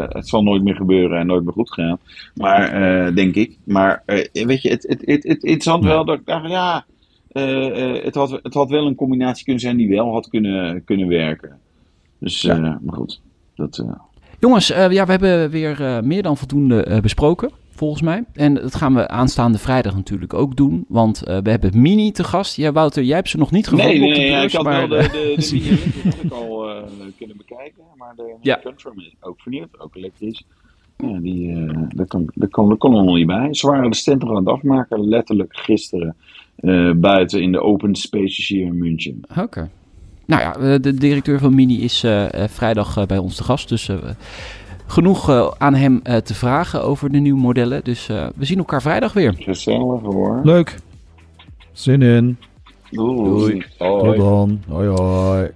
het 0.09 0.27
zal 0.27 0.43
nooit 0.43 0.63
meer 0.63 0.75
gebeuren 0.75 1.19
en 1.19 1.27
nooit 1.27 1.43
meer 1.43 1.53
goed 1.53 1.73
gaan. 1.73 1.99
Maar 2.35 3.15
denk 3.15 3.35
ik. 3.35 3.57
Maar 3.63 4.03
weet 4.33 4.61
je, 4.61 4.69
het, 4.69 4.85
het, 4.87 5.01
het, 5.05 5.23
het, 5.23 5.43
interessant 5.43 5.83
wel 5.83 6.05
dat 6.05 6.19
ik 6.19 6.25
dacht, 6.25 6.49
ja. 6.49 6.85
het, 8.03 8.15
had, 8.15 8.39
het 8.43 8.53
had 8.53 8.69
wel 8.69 8.85
een 8.85 8.95
combinatie 8.95 9.43
kunnen 9.43 9.61
zijn 9.61 9.77
die 9.77 9.89
wel 9.89 10.11
had 10.11 10.29
kunnen, 10.29 10.83
kunnen 10.83 11.07
werken. 11.07 11.59
Dus, 12.17 12.43
maar 12.43 12.79
goed. 12.87 13.21
Dat, 13.55 13.85
Jongens, 14.39 14.67
ja, 14.67 14.89
we 14.89 15.11
hebben 15.11 15.49
weer 15.49 16.01
meer 16.03 16.23
dan 16.23 16.37
voldoende 16.37 16.99
besproken 17.01 17.60
volgens 17.81 18.01
mij. 18.01 18.23
En 18.33 18.53
dat 18.53 18.75
gaan 18.75 18.93
we 18.95 19.07
aanstaande 19.07 19.57
vrijdag 19.57 19.95
natuurlijk 19.95 20.33
ook 20.33 20.55
doen. 20.55 20.85
Want 20.87 21.23
uh, 21.27 21.37
we 21.37 21.49
hebben 21.49 21.81
Mini 21.81 22.11
te 22.11 22.23
gast. 22.23 22.55
Ja, 22.55 22.71
Wouter, 22.71 23.03
jij 23.03 23.15
hebt 23.15 23.29
ze 23.29 23.37
nog 23.37 23.51
niet 23.51 23.67
gevonden 23.67 23.99
nee, 23.99 24.09
op 24.09 24.15
de 24.15 24.21
nee, 24.21 24.45
ik 24.45 24.51
had 24.51 24.65
wel 24.65 24.87
de, 24.87 24.97
de, 24.97 25.35
de 25.37 25.49
Mini 26.03 26.29
al 26.29 26.69
uh, 26.69 26.83
kunnen 27.17 27.37
bekijken. 27.37 27.83
Maar 27.97 28.13
de 28.15 28.35
ja. 28.41 28.59
Confirm 28.63 28.99
is 28.99 29.15
ook 29.19 29.41
vernieuwd, 29.41 29.79
ook 29.79 29.95
elektrisch. 29.95 30.43
Ja, 30.97 31.19
die, 31.19 31.47
uh, 31.47 31.73
daar, 31.87 32.07
kon, 32.07 32.29
daar, 32.33 32.49
kon, 32.49 32.67
daar 32.67 32.77
kon 32.77 32.95
er 32.95 33.03
nog 33.03 33.15
niet 33.15 33.27
bij. 33.27 33.53
Ze 33.53 33.67
waren 33.67 33.91
de 33.91 33.97
stand 33.97 34.23
aan 34.23 34.35
het 34.35 34.47
afmaken, 34.47 35.07
letterlijk 35.07 35.57
gisteren. 35.57 36.15
buiten 36.95 37.41
in 37.41 37.51
de 37.51 37.61
open 37.61 37.95
spaces 37.95 38.47
hier 38.47 38.65
in 38.65 38.77
München. 38.77 39.21
Oké. 39.37 39.69
Nou 40.25 40.41
ja, 40.41 40.77
de 40.77 40.93
directeur 40.93 41.39
van 41.39 41.55
Mini 41.55 41.81
is 41.81 42.05
vrijdag 42.47 43.05
bij 43.05 43.17
ons 43.17 43.35
te 43.35 43.43
gast. 43.43 43.69
Dus 43.69 43.89
genoeg 44.91 45.29
uh, 45.29 45.51
aan 45.57 45.73
hem 45.73 45.99
uh, 46.03 46.15
te 46.15 46.33
vragen 46.33 46.83
over 46.83 47.11
de 47.11 47.17
nieuwe 47.17 47.39
modellen. 47.39 47.83
Dus 47.83 48.09
uh, 48.09 48.27
we 48.35 48.45
zien 48.45 48.57
elkaar 48.57 48.81
vrijdag 48.81 49.13
weer. 49.13 49.35
Gezellig 49.37 50.01
hoor. 50.01 50.39
Leuk. 50.43 50.75
Zin 51.71 52.01
in. 52.01 52.37
Doei. 52.89 53.23
Doei. 53.23 53.65
Tot 53.77 54.17
dan. 54.17 54.61
Hoi 54.67 54.87
hoi. 54.87 55.49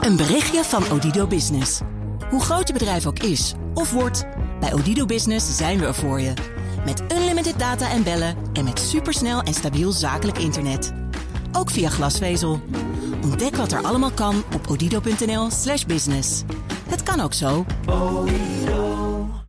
Een 0.00 0.16
berichtje 0.16 0.64
van 0.64 0.82
Odido 0.92 1.26
Business. 1.26 1.80
Hoe 2.30 2.40
groot 2.40 2.66
je 2.66 2.72
bedrijf 2.72 3.06
ook 3.06 3.18
is 3.18 3.54
of 3.74 3.92
wordt, 3.92 4.26
bij 4.60 4.72
Odido 4.72 5.04
Business 5.04 5.56
zijn 5.56 5.78
we 5.78 5.86
er 5.86 5.94
voor 5.94 6.20
je. 6.20 6.32
Met 6.84 7.02
unlimited 7.12 7.58
data 7.58 7.90
en 7.90 8.02
bellen 8.02 8.36
en 8.52 8.64
met 8.64 8.78
supersnel 8.78 9.40
en 9.42 9.54
stabiel 9.54 9.92
zakelijk 9.92 10.38
internet 10.38 11.05
ook 11.52 11.70
via 11.70 11.88
glasvezel. 11.88 12.60
Ontdek 13.22 13.56
wat 13.56 13.72
er 13.72 13.82
allemaal 13.82 14.12
kan 14.12 14.42
op 14.54 14.70
odido.nl/business. 14.70 16.42
Het 16.88 17.02
kan 17.02 17.20
ook 17.20 17.34
zo. 17.34 17.64